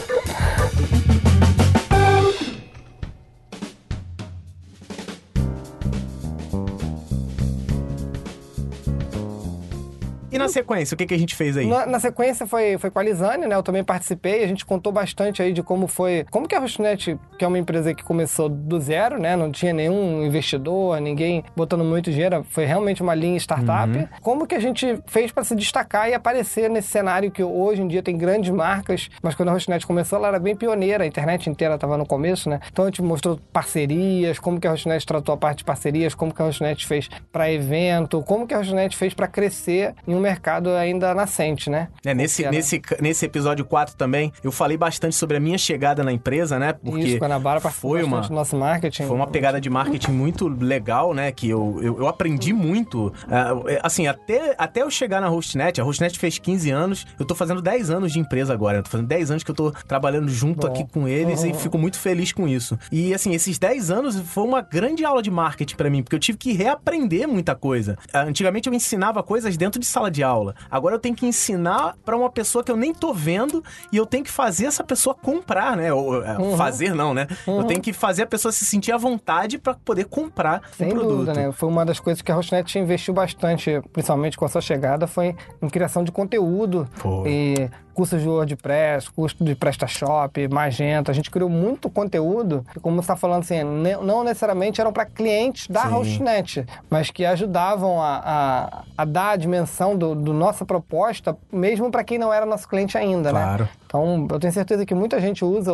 E 10.34 10.38
na 10.40 10.48
sequência, 10.48 10.96
o 10.96 10.98
que, 10.98 11.06
que 11.06 11.14
a 11.14 11.18
gente 11.18 11.36
fez 11.36 11.56
aí? 11.56 11.68
Na, 11.68 11.86
na, 11.86 12.00
sequência 12.00 12.48
foi, 12.48 12.76
foi 12.80 12.90
com 12.90 12.98
a 12.98 13.04
Lisane, 13.04 13.46
né? 13.46 13.56
Eu 13.56 13.62
também 13.62 13.84
participei, 13.84 14.44
a 14.44 14.48
gente 14.48 14.66
contou 14.66 14.92
bastante 14.92 15.44
aí 15.44 15.54
de 15.54 15.62
como 15.62 15.86
foi. 15.86 16.26
Como 16.32 16.48
que 16.48 16.56
a 16.56 16.60
Rostnet, 16.60 17.20
que 17.38 17.46
é 17.46 17.48
uma 17.48 17.60
empresa 17.60 17.94
que 17.94 18.04
começou 18.04 18.50
do 18.50 18.82
zero, 18.82 19.20
né? 19.20 19.36
Não 19.36 19.52
tinha 19.52 19.72
nenhum 19.72 20.26
investidor, 20.26 21.00
ninguém 21.00 21.44
botando 21.56 21.84
muito 21.84 22.12
dinheiro, 22.12 22.44
foi 22.50 22.66
realmente 22.66 23.04
uma 23.04 23.14
linha 23.14 23.38
startup. 23.38 23.96
Uhum. 23.96 24.08
Como 24.22 24.48
que 24.48 24.56
a 24.56 24.60
gente 24.60 25.00
fez 25.06 25.32
para 25.32 25.44
se 25.44 25.56
destacar 25.56 26.10
e 26.10 26.16
aparecer 26.16 26.68
nesse 26.68 26.88
cenário 26.88 27.30
que 27.30 27.44
hoje 27.44 27.84
em 27.84 27.88
dia 27.88 28.02
tem 28.02 28.18
grandes 28.18 28.50
marcas, 28.50 29.12
mas 29.22 29.36
quando 29.36 29.50
a 29.50 29.52
Rostnet 29.52 29.86
começou, 29.86 30.18
ela 30.18 30.30
era 30.30 30.40
bem 30.40 30.56
pioneira, 30.56 31.04
a 31.04 31.08
internet 31.08 31.48
inteira 31.48 31.76
estava 31.76 31.96
no 31.96 32.08
começo, 32.08 32.50
né? 32.50 32.60
Então 32.72 32.86
a 32.86 32.88
gente 32.88 33.04
mostrou 33.04 33.40
parcerias, 33.52 34.40
como 34.40 34.60
que 34.60 34.66
a 34.66 34.72
Rostnet 34.72 35.06
tratou 35.06 35.36
a 35.36 35.38
parte 35.38 35.60
de 35.60 35.64
parcerias, 35.64 36.16
como 36.16 36.34
que 36.34 36.42
a 36.42 36.46
Rostnet 36.46 36.88
fez 36.88 37.08
para 37.32 37.52
evento, 37.52 38.24
como 38.24 38.48
que 38.48 38.54
a 38.56 38.58
Rostnet 38.58 38.98
fez 38.98 39.14
para 39.14 39.28
crescer 39.28 39.94
em 40.08 40.16
um 40.16 40.23
mercado 40.24 40.70
ainda 40.72 41.14
nascente, 41.14 41.70
né? 41.70 41.90
É, 42.04 42.14
nesse, 42.14 42.48
nesse, 42.50 42.82
nesse 43.00 43.26
episódio 43.26 43.66
4 43.66 43.96
também, 43.96 44.32
eu 44.44 44.52
falei 44.52 44.78
bastante 44.78 45.16
sobre 45.16 45.38
a 45.38 45.40
minha 45.40 45.58
chegada 45.58 46.04
na 46.04 46.12
empresa, 46.12 46.58
né? 46.58 46.74
Porque 46.74 47.04
Isso, 47.04 47.18
Guanabara 47.18 47.60
foi 47.60 48.04
uma 48.04 48.22
do 48.22 48.34
nosso 48.34 48.56
marketing. 48.56 49.06
Foi 49.06 49.16
uma 49.16 49.28
pegada 49.28 49.60
de 49.60 49.70
marketing 49.70 50.12
muito 50.12 50.48
legal, 50.48 51.14
né? 51.14 51.32
Que 51.32 51.50
eu, 51.50 51.80
eu, 51.82 52.00
eu 52.00 52.08
aprendi 52.08 52.54
muito. 52.54 53.08
Uh, 53.08 53.80
assim, 53.82 54.08
até, 54.08 54.56
até 54.58 54.82
eu 54.82 54.90
chegar 54.90 55.22
na 55.22 55.28
Hostnet, 55.28 55.80
a 55.80 55.84
Hostnet 55.84 56.18
fez 56.18 56.38
15 56.38 56.72
anos, 56.72 57.06
eu 57.20 57.26
tô 57.26 57.36
fazendo 57.36 57.62
10 57.62 57.90
anos 57.90 58.14
de 58.14 58.20
empresa 58.20 58.54
agora. 58.54 58.78
Eu 58.78 58.84
tô 58.84 58.90
fazendo 58.90 59.08
10 59.08 59.32
anos 59.32 59.44
que 59.44 59.52
eu 59.52 59.56
tô 59.56 59.72
trabalhando 59.72 60.30
junto 60.30 60.68
Bom. 60.68 60.74
aqui 60.74 60.86
com 60.92 61.08
eles 61.08 61.42
uhum. 61.42 61.50
e 61.50 61.54
fico 61.54 61.78
muito 61.78 62.00
feliz 62.00 62.32
com 62.32 62.48
isso. 62.48 62.78
E 62.92 63.14
assim, 63.14 63.34
esses 63.34 63.60
10 63.60 63.92
anos 63.92 64.20
foi 64.20 64.44
uma 64.44 64.62
grande 64.62 65.04
aula 65.04 65.22
de 65.22 65.32
marketing 65.32 65.76
para 65.76 65.90
mim, 65.90 66.02
porque 66.02 66.16
eu 66.16 66.20
tive 66.20 66.38
que 66.38 66.54
reaprender 66.54 67.28
muita 67.28 67.56
coisa. 67.56 67.98
Antigamente 68.14 68.68
eu 68.68 68.74
ensinava 68.74 69.22
coisas 69.24 69.58
dentro 69.58 69.80
de 69.80 69.86
sala 69.86 70.10
de 70.14 70.24
aula. 70.24 70.56
Agora 70.72 70.96
eu 70.96 71.00
tenho 71.00 71.16
que 71.16 71.26
ensinar 71.26 71.96
para 72.06 72.16
uma 72.16 72.30
pessoa 72.30 72.64
que 72.64 72.72
eu 72.72 72.78
nem 72.78 72.94
tô 72.94 73.14
vendo 73.14 73.64
e 73.92 73.98
eu 73.98 74.06
tenho 74.06 74.24
que 74.24 74.32
fazer 74.32 74.68
essa 74.68 74.84
pessoa 74.84 75.14
comprar, 75.14 75.76
né? 75.76 75.92
Ou, 75.92 76.24
é, 76.24 76.38
uhum. 76.38 76.56
Fazer 76.56 76.94
não, 76.94 77.14
né? 77.14 77.28
Uhum. 77.46 77.60
Eu 77.60 77.64
tenho 77.66 77.82
que 77.82 77.92
fazer 77.92 78.24
a 78.24 78.28
pessoa 78.28 78.52
se 78.52 78.64
sentir 78.64 78.92
à 78.92 78.98
vontade 78.98 79.58
para 79.58 79.74
poder 79.74 80.06
comprar 80.06 80.62
Sem 80.78 80.88
o 80.88 80.92
produto. 80.92 81.18
Dúvida, 81.18 81.34
né? 81.34 81.52
Foi 81.52 81.68
uma 81.68 81.86
das 81.86 82.00
coisas 82.00 82.22
que 82.22 82.32
a 82.32 82.36
Rosnet 82.36 82.78
investiu 82.78 83.14
bastante, 83.14 83.82
principalmente 83.92 84.38
com 84.38 84.46
a 84.46 84.48
sua 84.48 84.62
chegada, 84.62 85.08
foi 85.08 85.36
em 85.62 85.70
criação 85.70 86.04
de 86.04 86.12
conteúdo. 86.12 86.88
Foi. 86.94 87.30
E 87.30 87.70
cursos 87.94 88.22
de 88.22 88.28
WordPress, 88.28 89.10
curso 89.10 89.44
de 89.44 89.56
PrestaShop, 89.56 90.48
Magento. 90.48 91.12
A 91.12 91.14
gente 91.14 91.30
criou 91.30 91.50
muito 91.50 91.90
conteúdo, 91.90 92.66
como 92.82 92.96
você 92.96 93.02
está 93.02 93.16
falando 93.16 93.42
assim, 93.42 93.64
não 93.64 94.24
necessariamente 94.24 94.82
eram 94.82 94.92
para 94.92 95.06
clientes 95.06 95.68
da 95.68 95.84
Hostnet, 95.84 96.66
mas 96.90 97.10
que 97.10 97.26
ajudavam 97.26 98.02
a, 98.02 98.22
a, 98.24 98.84
a, 98.98 99.06
dar 99.06 99.32
a 99.32 99.36
dimensão 99.36 99.96
do, 99.96 100.16
do 100.16 100.34
nossa 100.34 100.66
proposta, 100.66 101.38
mesmo 101.52 101.92
para 101.92 102.04
quem 102.04 102.18
não 102.18 102.34
era 102.34 102.46
nosso 102.46 102.68
cliente 102.68 102.98
ainda, 102.98 103.32
né? 103.32 103.40
claro. 103.40 103.64
né? 103.64 103.70
Então, 103.86 104.28
eu 104.32 104.40
tenho 104.40 104.52
certeza 104.52 104.88
que 104.88 104.96
muita 104.96 105.22
gente 105.22 105.46
usa, 105.46 105.72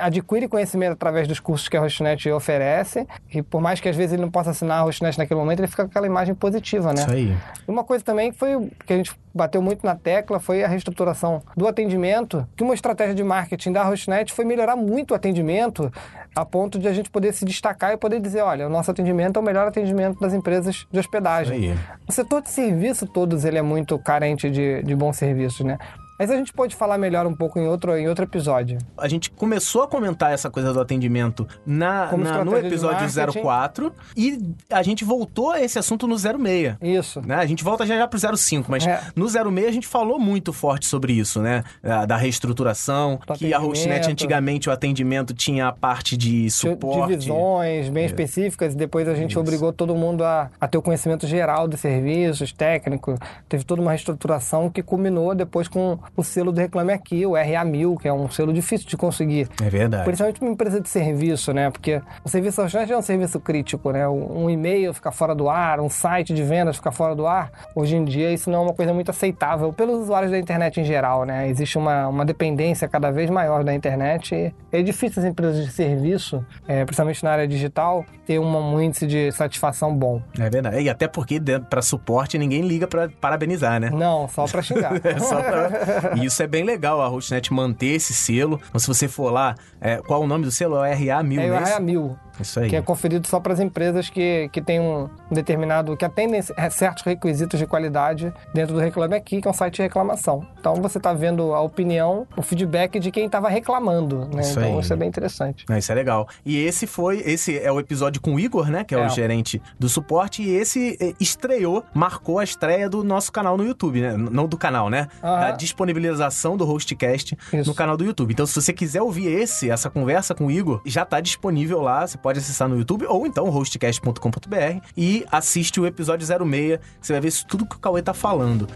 adquire 0.00 0.48
conhecimento 0.48 0.94
através 0.94 1.28
dos 1.28 1.38
cursos 1.38 1.68
que 1.68 1.76
a 1.76 1.80
Hostnet 1.80 2.28
oferece, 2.32 3.06
e 3.32 3.42
por 3.42 3.60
mais 3.60 3.78
que 3.78 3.88
às 3.88 3.94
vezes 3.94 4.14
ele 4.14 4.22
não 4.22 4.30
possa 4.30 4.50
assinar 4.50 4.80
a 4.80 4.82
Hostnet 4.82 5.16
naquele 5.16 5.38
momento, 5.38 5.60
ele 5.60 5.68
fica 5.68 5.84
com 5.84 5.90
aquela 5.90 6.06
imagem 6.06 6.34
positiva, 6.34 6.92
né? 6.92 7.02
Isso 7.02 7.10
aí. 7.12 7.36
Uma 7.68 7.84
coisa 7.84 8.04
também 8.04 8.32
foi 8.32 8.68
que 8.84 8.92
a 8.92 8.96
gente 8.96 9.16
bateu 9.34 9.60
muito 9.60 9.84
na 9.84 9.96
tecla 9.96 10.38
foi 10.38 10.62
a 10.62 10.68
reestruturação 10.68 11.42
do 11.56 11.66
atendimento, 11.66 12.46
que 12.56 12.62
uma 12.62 12.74
estratégia 12.74 13.14
de 13.14 13.24
marketing 13.24 13.72
da 13.72 13.82
Hostnet 13.82 14.32
foi 14.32 14.44
melhorar 14.44 14.76
muito 14.76 15.10
o 15.10 15.14
atendimento, 15.14 15.92
a 16.34 16.44
ponto 16.44 16.78
de 16.78 16.86
a 16.86 16.92
gente 16.92 17.10
poder 17.10 17.32
se 17.32 17.44
destacar 17.44 17.92
e 17.92 17.96
poder 17.96 18.20
dizer, 18.20 18.42
olha, 18.42 18.66
o 18.66 18.70
nosso 18.70 18.90
atendimento 18.90 19.38
é 19.38 19.40
o 19.40 19.44
melhor 19.44 19.66
atendimento 19.66 20.20
das 20.20 20.32
empresas 20.32 20.86
de 20.90 20.98
hospedagem. 20.98 21.70
Aí. 21.70 21.78
O 22.06 22.12
setor 22.12 22.42
de 22.42 22.50
serviço, 22.50 23.06
todos, 23.06 23.44
ele 23.44 23.58
é 23.58 23.62
muito 23.62 23.98
carente 23.98 24.50
de, 24.50 24.82
de 24.82 24.94
bons 24.94 25.16
serviços, 25.16 25.64
né? 25.64 25.78
Mas 26.18 26.30
a 26.30 26.36
gente 26.36 26.52
pode 26.52 26.76
falar 26.76 26.96
melhor 26.98 27.26
um 27.26 27.34
pouco 27.34 27.58
em 27.58 27.66
outro, 27.66 27.96
em 27.96 28.08
outro 28.08 28.24
episódio. 28.24 28.78
A 28.96 29.08
gente 29.08 29.30
começou 29.30 29.82
a 29.82 29.88
comentar 29.88 30.32
essa 30.32 30.48
coisa 30.50 30.72
do 30.72 30.80
atendimento 30.80 31.46
na, 31.66 32.10
na- 32.16 32.44
no 32.44 32.52
de 32.60 32.66
episódio 32.66 33.00
marketing. 33.14 33.40
04 33.42 33.92
e 34.16 34.54
a 34.70 34.82
gente 34.82 35.04
voltou 35.04 35.50
a 35.50 35.60
esse 35.60 35.78
assunto 35.78 36.06
no 36.06 36.16
06. 36.16 36.76
Isso. 36.80 37.20
Né? 37.26 37.34
A 37.34 37.46
gente 37.46 37.64
volta 37.64 37.84
já 37.86 37.96
já 37.96 38.06
pro 38.06 38.18
05, 38.36 38.70
mas 38.70 38.86
É. 38.86 39.00
no 39.16 39.28
06 39.28 39.66
a 39.66 39.72
gente 39.72 39.86
falou 39.86 40.18
muito 40.18 40.52
forte 40.52 40.86
sobre 40.86 41.12
isso, 41.12 41.40
né? 41.42 41.64
Da, 41.82 42.06
da 42.06 42.16
reestruturação, 42.16 43.18
Do 43.26 43.34
que 43.34 43.52
a 43.52 43.58
Hostnet 43.58 44.08
antigamente 44.10 44.68
o 44.68 44.72
atendimento 44.72 45.34
tinha 45.34 45.68
a 45.68 45.72
parte 45.72 46.16
de 46.16 46.48
suporte. 46.50 47.08
divisões 47.12 47.86
É. 47.88 47.90
bem 47.90 48.04
específicas 48.06 48.74
e 48.74 48.76
depois 48.76 49.08
a 49.08 49.14
gente 49.14 49.30
Isso. 49.32 49.40
obrigou 49.40 49.72
todo 49.72 49.94
mundo 49.94 50.22
a, 50.24 50.50
a 50.60 50.68
ter 50.68 50.78
o 50.78 50.82
conhecimento 50.82 51.26
geral 51.26 51.66
dos 51.66 51.80
serviços, 51.80 52.52
técnico. 52.52 53.18
Teve 53.48 53.64
toda 53.64 53.82
uma 53.82 53.90
reestruturação 53.90 54.70
que 54.70 54.82
culminou 54.82 55.34
depois 55.34 55.66
com 55.68 55.98
o 56.16 56.22
selo 56.22 56.52
do 56.52 56.60
Reclame 56.60 56.92
Aqui, 56.92 57.24
o 57.26 57.32
RA1000, 57.32 58.00
que 58.00 58.08
é 58.08 58.12
um 58.12 58.28
selo 58.30 58.52
difícil 58.52 58.86
de 58.88 58.96
conseguir. 58.96 59.48
É 59.62 59.68
verdade. 59.68 60.04
Principalmente 60.04 60.40
uma 60.42 60.50
empresa 60.50 60.80
de 60.80 60.88
serviço, 60.88 61.52
né? 61.52 61.70
Porque 61.70 62.00
o 62.24 62.28
serviço 62.28 62.62
Hostnet 62.62 62.92
é 62.92 62.96
um 62.96 63.02
serviço 63.02 63.38
crítico, 63.40 63.90
né? 63.90 64.06
Um 64.08 64.44
um 64.44 64.50
e-mail 64.50 64.92
ficar 64.92 65.12
fora 65.12 65.34
do 65.34 65.48
ar, 65.48 65.80
um 65.80 65.88
site 65.88 66.34
de 66.34 66.42
vendas 66.42 66.76
ficar 66.76 66.92
fora 66.92 67.14
do 67.14 67.26
ar. 67.26 67.50
Hoje 67.74 67.96
em 67.96 68.04
dia 68.04 68.32
isso 68.32 68.50
não 68.50 68.58
é 68.58 68.62
uma 68.62 68.74
coisa 68.74 68.92
muito 68.92 69.10
aceitável 69.10 69.72
pelos 69.72 70.00
usuários 70.02 70.30
da 70.32 70.38
internet 70.38 70.80
em 70.80 70.84
geral, 70.84 71.24
né? 71.24 71.48
Existe 71.48 71.78
uma, 71.78 72.08
uma 72.08 72.24
dependência 72.24 72.88
cada 72.88 73.10
vez 73.10 73.30
maior 73.30 73.62
da 73.64 73.72
internet 73.74 74.34
e 74.34 74.52
é 74.76 74.82
difícil 74.82 75.22
as 75.22 75.28
empresas 75.28 75.64
de 75.64 75.70
serviço, 75.72 76.44
é, 76.66 76.84
principalmente 76.84 77.22
na 77.24 77.30
área 77.30 77.46
digital, 77.48 78.04
ter 78.26 78.38
uma- 78.38 78.58
um 78.60 78.80
índice 78.80 79.06
de 79.06 79.30
satisfação 79.32 79.94
bom. 79.96 80.20
É 80.38 80.50
verdade. 80.50 80.80
E 80.80 80.88
até 80.90 81.06
porque 81.08 81.40
para 81.70 81.80
suporte 81.82 82.36
ninguém 82.38 82.62
liga 82.62 82.86
para 82.86 83.08
parabenizar, 83.20 83.80
né? 83.80 83.90
Não, 83.90 84.28
só 84.28 84.46
pra 84.46 84.62
xingar. 84.62 84.92
É 85.04 85.18
só 85.18 85.40
pra- 85.42 85.93
E 86.16 86.24
isso 86.24 86.42
é 86.42 86.46
bem 86.46 86.64
legal, 86.64 87.00
a 87.00 87.06
Hostnet 87.08 87.52
manter 87.52 87.94
esse 87.94 88.12
selo. 88.14 88.60
Então, 88.68 88.78
se 88.78 88.86
você 88.86 89.08
for 89.08 89.30
lá, 89.30 89.54
é, 89.80 89.96
qual 89.98 90.22
o 90.22 90.26
nome 90.26 90.44
do 90.44 90.50
selo? 90.50 90.76
É 90.84 90.94
o 90.94 90.98
RA1000, 90.98 91.38
É 91.40 91.46
o 91.50 91.50
né? 91.60 91.78
RA1000. 91.78 92.16
Isso 92.40 92.60
aí. 92.60 92.68
que 92.70 92.76
é 92.76 92.82
conferido 92.82 93.26
só 93.28 93.38
para 93.40 93.52
as 93.52 93.60
empresas 93.60 94.08
que, 94.10 94.48
que 94.52 94.60
têm 94.60 94.80
um 94.80 95.08
determinado, 95.30 95.96
que 95.96 96.04
atendem 96.04 96.40
eh, 96.56 96.70
certos 96.70 97.02
requisitos 97.04 97.58
de 97.58 97.66
qualidade 97.66 98.32
dentro 98.52 98.74
do 98.74 98.80
Reclame 98.80 99.14
Aqui, 99.14 99.40
que 99.40 99.48
é 99.48 99.50
um 99.50 99.54
site 99.54 99.76
de 99.76 99.82
reclamação. 99.82 100.46
Então 100.58 100.74
você 100.76 100.98
está 100.98 101.12
vendo 101.12 101.52
a 101.54 101.60
opinião, 101.60 102.26
o 102.36 102.42
feedback 102.42 102.98
de 102.98 103.10
quem 103.10 103.26
estava 103.26 103.48
reclamando, 103.48 104.26
né? 104.32 104.40
Isso 104.42 104.58
então 104.58 104.74
aí. 104.74 104.80
isso 104.80 104.92
é 104.92 104.96
bem 104.96 105.08
interessante. 105.08 105.64
Ah, 105.68 105.78
Isso 105.78 105.92
é 105.92 105.94
legal. 105.94 106.28
E 106.44 106.56
esse 106.58 106.86
foi, 106.86 107.18
esse 107.24 107.58
é 107.58 107.70
o 107.70 107.78
episódio 107.80 108.20
com 108.20 108.34
o 108.34 108.40
Igor, 108.40 108.68
né? 108.70 108.84
Que 108.84 108.94
é, 108.94 108.98
É. 108.98 109.06
o 109.06 109.08
gerente 109.08 109.60
do 109.78 109.88
suporte. 109.88 110.42
E 110.42 110.50
esse 110.50 110.96
eh, 111.00 111.14
estreou, 111.20 111.84
marcou 111.94 112.38
a 112.38 112.44
estreia 112.44 112.88
do 112.88 113.02
nosso 113.04 113.30
canal 113.32 113.56
no 113.56 113.64
YouTube, 113.64 114.00
né? 114.00 114.16
Não 114.16 114.46
do 114.46 114.56
canal, 114.56 114.88
né? 114.90 115.08
Aham. 115.22 115.40
Da 115.40 115.50
disponibilização 115.52 116.56
do 116.56 116.64
Hostcast 116.64 117.36
Isso. 117.52 117.68
no 117.70 117.74
canal 117.74 117.96
do 117.96 118.04
YouTube. 118.04 118.32
Então, 118.32 118.46
se 118.46 118.54
você 118.54 118.72
quiser 118.72 119.02
ouvir 119.02 119.26
esse, 119.28 119.70
essa 119.70 119.88
conversa 119.90 120.34
com 120.34 120.46
o 120.46 120.50
Igor, 120.50 120.80
já 120.84 121.04
tá 121.04 121.20
disponível 121.20 121.80
lá. 121.80 122.06
Você 122.06 122.18
pode 122.24 122.38
acessar 122.38 122.70
no 122.70 122.78
YouTube 122.78 123.04
ou 123.06 123.26
então 123.26 123.50
hostcast.com.br 123.50 124.80
e 124.96 125.26
assiste 125.30 125.78
o 125.78 125.86
episódio 125.86 126.26
06, 126.26 126.78
que 126.98 127.06
você 127.06 127.12
vai 127.12 127.20
ver 127.20 127.28
isso 127.28 127.46
tudo 127.46 127.66
que 127.66 127.76
o 127.76 127.78
Cauê 127.78 128.00
tá 128.00 128.14
falando. 128.14 128.66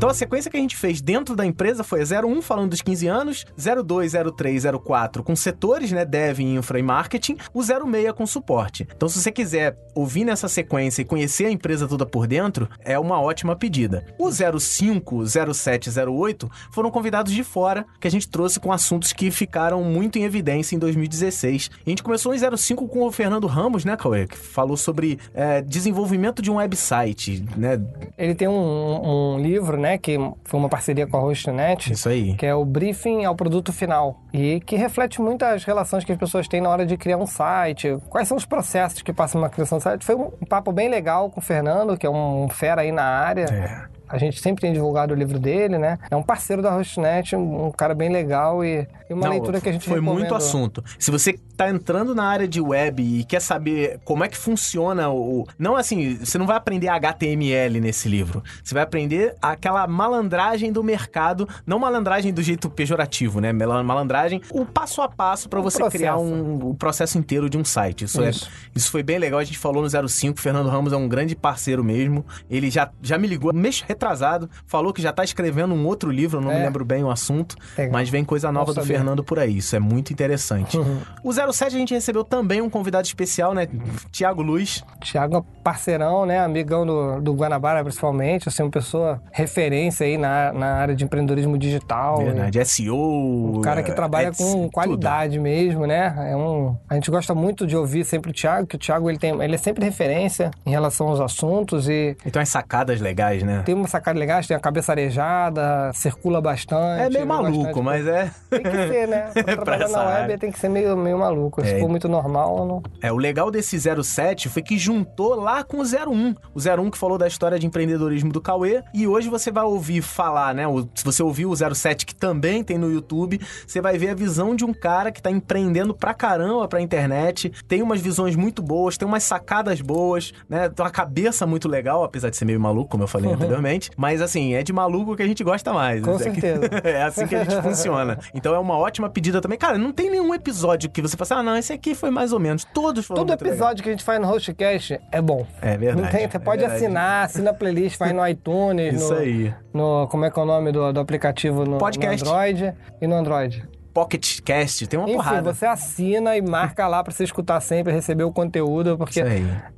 Então 0.00 0.08
a 0.08 0.14
sequência 0.14 0.50
que 0.50 0.56
a 0.56 0.60
gente 0.60 0.78
fez 0.78 1.02
dentro 1.02 1.36
da 1.36 1.44
empresa 1.44 1.84
foi 1.84 2.00
01 2.00 2.40
falando 2.40 2.70
dos 2.70 2.80
15 2.80 3.06
anos, 3.06 3.44
02, 3.54 4.12
03, 4.34 4.62
04 4.82 5.22
com 5.22 5.36
setores, 5.36 5.92
né, 5.92 6.06
dev, 6.06 6.40
infra 6.40 6.78
e 6.78 6.82
marketing, 6.82 7.36
o 7.52 7.62
06 7.62 8.12
com 8.16 8.26
suporte. 8.26 8.88
Então 8.96 9.10
se 9.10 9.20
você 9.20 9.30
quiser 9.30 9.76
ouvir 9.94 10.24
nessa 10.24 10.48
sequência 10.48 11.02
e 11.02 11.04
conhecer 11.04 11.44
a 11.44 11.50
empresa 11.50 11.86
toda 11.86 12.06
por 12.06 12.26
dentro, 12.26 12.66
é 12.82 12.98
uma 12.98 13.20
ótima 13.20 13.54
pedida. 13.54 14.06
O 14.18 14.30
05, 14.32 15.26
07, 15.26 15.90
08 15.90 16.50
foram 16.72 16.90
convidados 16.90 17.34
de 17.34 17.44
fora, 17.44 17.84
que 18.00 18.08
a 18.08 18.10
gente 18.10 18.26
trouxe 18.26 18.58
com 18.58 18.72
assuntos 18.72 19.12
que 19.12 19.30
ficaram 19.30 19.84
muito 19.84 20.18
em 20.18 20.24
evidência 20.24 20.74
em 20.74 20.78
2016. 20.78 21.70
E 21.80 21.82
a 21.84 21.90
gente 21.90 22.02
começou 22.02 22.34
em 22.34 22.38
05 22.56 22.88
com 22.88 23.02
o 23.02 23.12
Fernando 23.12 23.46
Ramos, 23.46 23.84
né, 23.84 23.98
Cauê, 23.98 24.26
que 24.26 24.38
falou 24.38 24.78
sobre 24.78 25.18
é, 25.34 25.60
desenvolvimento 25.60 26.40
de 26.40 26.50
um 26.50 26.54
website, 26.54 27.44
né? 27.54 27.78
Ele 28.16 28.34
tem 28.34 28.48
um, 28.48 29.34
um 29.34 29.38
livro, 29.38 29.76
né, 29.76 29.89
que 29.98 30.16
foi 30.44 30.60
uma 30.60 30.68
parceria 30.68 31.06
com 31.06 31.16
a 31.16 31.20
Hostnet, 31.20 31.92
Isso 31.92 32.08
aí. 32.08 32.34
que 32.34 32.46
é 32.46 32.54
o 32.54 32.64
Briefing 32.64 33.24
ao 33.24 33.34
Produto 33.34 33.72
Final, 33.72 34.20
e 34.32 34.60
que 34.60 34.76
reflete 34.76 35.20
muito 35.20 35.44
as 35.44 35.64
relações 35.64 36.04
que 36.04 36.12
as 36.12 36.18
pessoas 36.18 36.48
têm 36.48 36.60
na 36.60 36.68
hora 36.68 36.86
de 36.86 36.96
criar 36.96 37.16
um 37.16 37.26
site, 37.26 37.96
quais 38.08 38.28
são 38.28 38.36
os 38.36 38.44
processos 38.44 39.02
que 39.02 39.12
passam 39.12 39.40
na 39.40 39.48
criação 39.48 39.78
do 39.78 39.82
site. 39.82 40.04
Foi 40.04 40.14
um 40.14 40.30
papo 40.48 40.72
bem 40.72 40.88
legal 40.88 41.30
com 41.30 41.40
o 41.40 41.42
Fernando, 41.42 41.96
que 41.96 42.06
é 42.06 42.10
um 42.10 42.48
fera 42.48 42.82
aí 42.82 42.92
na 42.92 43.04
área. 43.04 43.44
É. 43.44 43.99
A 44.10 44.18
gente 44.18 44.40
sempre 44.40 44.60
tem 44.62 44.72
divulgado 44.72 45.14
o 45.14 45.16
livro 45.16 45.38
dele, 45.38 45.78
né? 45.78 45.98
É 46.10 46.16
um 46.16 46.22
parceiro 46.22 46.60
da 46.60 46.70
Hostnet, 46.76 47.36
um 47.36 47.66
um 47.66 47.70
cara 47.70 47.94
bem 47.94 48.10
legal 48.10 48.64
e, 48.64 48.86
e 49.08 49.12
uma 49.12 49.22
Não, 49.26 49.30
leitura 49.30 49.60
que 49.60 49.68
a 49.68 49.72
gente 49.72 49.84
Foi 49.88 49.94
recomenda. 50.00 50.18
muito 50.20 50.34
assunto. 50.34 50.82
Se 50.98 51.10
você 51.10 51.38
tá 51.56 51.68
entrando 51.70 52.14
na 52.14 52.24
área 52.24 52.48
de 52.48 52.60
web 52.60 53.02
e 53.02 53.22
quer 53.24 53.40
saber 53.40 54.00
como 54.04 54.24
é 54.24 54.28
que 54.28 54.36
funciona 54.36 55.10
o. 55.10 55.46
Não 55.58 55.76
assim, 55.76 56.16
você 56.16 56.38
não 56.38 56.46
vai 56.46 56.56
aprender 56.56 56.88
HTML 56.88 57.80
nesse 57.80 58.08
livro. 58.08 58.42
Você 58.64 58.72
vai 58.74 58.82
aprender 58.82 59.34
aquela 59.42 59.86
malandragem 59.86 60.72
do 60.72 60.82
mercado, 60.82 61.48
não 61.66 61.78
malandragem 61.78 62.32
do 62.32 62.42
jeito 62.42 62.68
pejorativo, 62.70 63.40
né? 63.40 63.52
Mala- 63.52 63.82
Malandragem, 63.82 64.40
o 64.50 64.64
passo 64.64 65.02
a 65.02 65.08
passo 65.08 65.48
para 65.48 65.60
você 65.60 65.78
processo. 65.78 65.96
criar 65.98 66.16
um, 66.16 66.70
o 66.70 66.74
processo 66.74 67.18
inteiro 67.18 67.48
de 67.50 67.58
um 67.58 67.64
site. 67.64 68.04
Isso, 68.04 68.22
Isso. 68.24 68.46
É, 68.46 68.70
isso 68.74 68.90
foi 68.90 69.02
bem 69.02 69.18
legal. 69.18 69.38
A 69.38 69.44
gente 69.44 69.58
falou 69.58 69.82
no 69.82 70.08
05, 70.08 70.38
o 70.38 70.40
Fernando 70.40 70.68
Ramos 70.68 70.92
é 70.92 70.96
um 70.96 71.08
grande 71.08 71.34
parceiro 71.36 71.84
mesmo. 71.84 72.24
Ele 72.48 72.70
já, 72.70 72.90
já 73.02 73.18
me 73.18 73.26
ligou 73.26 73.52
mês 73.52 73.80
retrasado, 74.00 74.48
falou 74.66 74.92
que 74.92 75.02
já 75.02 75.12
tá 75.12 75.22
escrevendo 75.22 75.74
um 75.74 75.86
outro 75.86 76.10
livro, 76.10 76.40
não 76.40 76.48
me 76.48 76.56
É. 76.56 76.64
lembro 76.64 76.84
bem 76.84 77.04
o 77.04 77.10
assunto, 77.10 77.54
Legal. 77.76 77.92
mas 77.92 78.08
vem 78.08 78.24
coisa 78.24 78.50
nova 78.50 78.72
do. 78.72 78.80
Fernando 78.80 79.22
por 79.22 79.38
aí. 79.38 79.58
Isso 79.58 79.76
é 79.76 79.78
muito 79.78 80.10
interessante. 80.12 80.78
Uhum. 80.78 80.98
O 81.22 81.32
07 81.32 81.76
a 81.76 81.78
gente 81.78 81.92
recebeu 81.94 82.24
também 82.24 82.62
um 82.62 82.70
convidado 82.70 83.06
especial, 83.06 83.52
né? 83.52 83.68
Tiago 84.10 84.40
Luz. 84.42 84.82
Tiago 85.02 85.36
é 85.36 85.42
parceirão, 85.62 86.24
né? 86.24 86.40
Amigão 86.40 86.86
do, 86.86 87.20
do 87.20 87.34
Guanabara, 87.34 87.82
principalmente. 87.84 88.48
Assim, 88.48 88.62
uma 88.62 88.70
pessoa 88.70 89.20
referência 89.30 90.06
aí 90.06 90.16
na, 90.16 90.52
na 90.52 90.74
área 90.76 90.94
de 90.96 91.04
empreendedorismo 91.04 91.58
digital. 91.58 92.16
Verdade, 92.18 92.64
SEO. 92.64 93.58
Um 93.58 93.60
cara 93.60 93.82
que 93.82 93.92
trabalha 93.92 94.28
é, 94.28 94.32
com 94.32 94.62
tudo. 94.62 94.70
qualidade 94.72 95.38
mesmo, 95.38 95.86
né? 95.86 96.14
É 96.30 96.36
um, 96.36 96.74
a 96.88 96.94
gente 96.94 97.10
gosta 97.10 97.34
muito 97.34 97.66
de 97.66 97.76
ouvir 97.76 98.04
sempre 98.04 98.30
o 98.30 98.34
Thiago, 98.34 98.66
que 98.66 98.76
o 98.76 98.78
Thiago 98.78 99.10
ele 99.10 99.18
tem, 99.18 99.30
ele 99.42 99.54
é 99.54 99.58
sempre 99.58 99.84
referência 99.84 100.50
em 100.64 100.70
relação 100.70 101.08
aos 101.08 101.20
assuntos 101.20 101.88
e 101.88 102.16
E 102.24 102.30
tem 102.30 102.40
umas 102.40 102.48
sacadas 102.48 103.00
legais, 103.00 103.42
né? 103.42 103.62
tem 103.64 103.74
uma 103.74 103.86
sacada 103.90 104.18
legal, 104.18 104.40
tem 104.46 104.56
a 104.56 104.60
cabeça 104.60 104.92
arejada, 104.92 105.90
circula 105.94 106.40
bastante. 106.40 107.02
É 107.02 107.08
meio 107.08 107.20
vê 107.20 107.24
maluco, 107.24 107.58
bastante- 107.64 107.82
mas 107.84 108.06
é. 108.06 108.30
Tem 108.48 108.62
que 108.62 108.70
ser, 108.70 109.08
né? 109.08 109.30
Pra 109.34 109.42
Pra 109.42 109.54
trabalhar 109.56 109.84
essa 109.84 109.96
na 109.98 110.04
web 110.08 110.22
área. 110.22 110.38
tem 110.38 110.50
que 110.52 110.58
ser 110.58 110.68
meio, 110.68 110.96
meio 110.96 111.18
maluco. 111.18 111.62
Se 111.64 111.72
É. 111.74 111.80
for 111.80 111.88
muito 111.88 112.08
normal, 112.08 112.66
não... 112.66 112.82
É, 113.02 113.12
o 113.12 113.16
legal 113.16 113.50
desse 113.50 113.78
07 113.78 114.48
foi 114.48 114.62
que 114.62 114.78
juntou 114.78 115.34
lá 115.34 115.62
com 115.64 115.78
o 115.78 115.84
01. 115.84 116.34
O 116.54 116.60
01 116.60 116.90
que 116.90 116.98
falou 116.98 117.18
da 117.18 117.26
história 117.26 117.58
de 117.58 117.66
empreendedorismo 117.66 118.32
do 118.32 118.40
Cauê. 118.40 118.82
E 118.94 119.06
hoje 119.06 119.28
você 119.28 119.50
vai 119.50 119.64
ouvir 119.64 120.02
falar, 120.02 120.54
né? 120.54 120.64
Se 120.94 121.04
você 121.04 121.22
ouviu 121.22 121.50
o 121.50 121.56
07, 121.74 122.06
que 122.06 122.14
também 122.14 122.62
tem 122.64 122.78
no 122.78 122.90
YouTube, 122.90 123.40
você 123.66 123.80
vai 123.80 123.98
ver 123.98 124.10
a 124.10 124.14
visão 124.14 124.54
de 124.54 124.64
um 124.64 124.72
cara 124.72 125.10
que 125.12 125.20
tá 125.22 125.30
empreendendo 125.30 125.94
pra 125.94 126.14
caramba 126.14 126.66
pra 126.68 126.80
internet. 126.80 127.50
Tem 127.68 127.82
umas 127.82 128.00
visões 128.00 128.36
muito 128.36 128.62
boas, 128.62 128.96
tem 128.96 129.06
umas 129.06 129.22
sacadas 129.22 129.80
boas, 129.80 130.32
né? 130.48 130.68
Tem 130.68 130.84
uma 130.84 130.90
cabeça 130.90 131.46
muito 131.46 131.68
legal, 131.68 132.04
apesar 132.04 132.30
de 132.30 132.36
ser 132.36 132.44
meio 132.44 132.60
maluco, 132.60 132.90
como 132.90 133.02
eu 133.04 133.08
falei 133.08 133.30
anteriormente. 133.32 133.79
Mas 133.96 134.20
assim, 134.20 134.54
é 134.54 134.62
de 134.62 134.72
maluco 134.72 135.16
que 135.16 135.22
a 135.22 135.26
gente 135.26 135.42
gosta 135.44 135.72
mais. 135.72 136.02
Com 136.02 136.14
É 136.14 136.18
que- 136.18 136.22
certeza. 136.40 136.60
é 136.84 137.02
assim 137.02 137.26
que 137.26 137.34
a 137.34 137.44
gente 137.44 137.62
funciona. 137.62 138.18
Então 138.34 138.54
é 138.54 138.58
uma 138.58 138.76
ótima 138.76 139.08
pedida 139.08 139.40
também. 139.40 139.58
Cara, 139.58 139.78
não 139.78 139.92
tem 139.92 140.10
nenhum 140.10 140.34
episódio 140.34 140.90
que 140.90 141.00
você 141.02 141.16
fala 141.16 141.26
assim, 141.26 141.34
ah, 141.34 141.42
não, 141.52 141.56
esse 141.58 141.72
aqui 141.72 141.94
foi 141.94 142.10
mais 142.10 142.32
ou 142.32 142.38
menos. 142.40 142.64
Todos 142.64 143.06
foram 143.06 143.24
Todo 143.24 143.32
episódio 143.32 143.82
que 143.82 143.88
a 143.88 143.92
gente 143.92 144.04
faz 144.04 144.20
no 144.20 144.26
Hostcast 144.26 145.00
é 145.10 145.20
bom. 145.22 145.46
É 145.62 145.76
verdade. 145.76 146.02
Não 146.02 146.08
tem, 146.10 146.28
você 146.28 146.36
é 146.36 146.40
pode 146.40 146.60
verdade. 146.60 146.84
assinar, 146.84 147.24
assina 147.26 147.50
a 147.50 147.54
playlist, 147.54 147.96
faz 147.96 148.12
no 148.12 148.26
iTunes, 148.26 148.94
Isso 148.94 149.12
no, 149.14 149.18
aí. 149.20 149.54
no- 149.72 150.08
Como 150.08 150.24
é 150.24 150.30
que 150.30 150.38
é 150.38 150.42
o 150.42 150.46
nome 150.46 150.72
do, 150.72 150.92
do 150.92 151.00
aplicativo 151.00 151.64
no, 151.64 151.72
no 151.72 151.78
Podcast. 151.78 152.26
Android 152.28 152.74
e 153.00 153.06
no 153.06 153.14
Android. 153.16 153.66
Pocket 154.00 154.40
Cast, 154.40 154.86
tem 154.86 154.98
uma 154.98 155.08
Enfim, 155.08 155.16
porrada. 155.18 155.52
você 155.52 155.66
assina 155.66 156.36
e 156.36 156.40
marca 156.42 156.86
lá 156.88 157.02
pra 157.04 157.12
você 157.12 157.24
escutar 157.24 157.60
sempre, 157.60 157.92
receber 157.92 158.24
o 158.24 158.32
conteúdo, 158.32 158.96
porque 158.96 159.22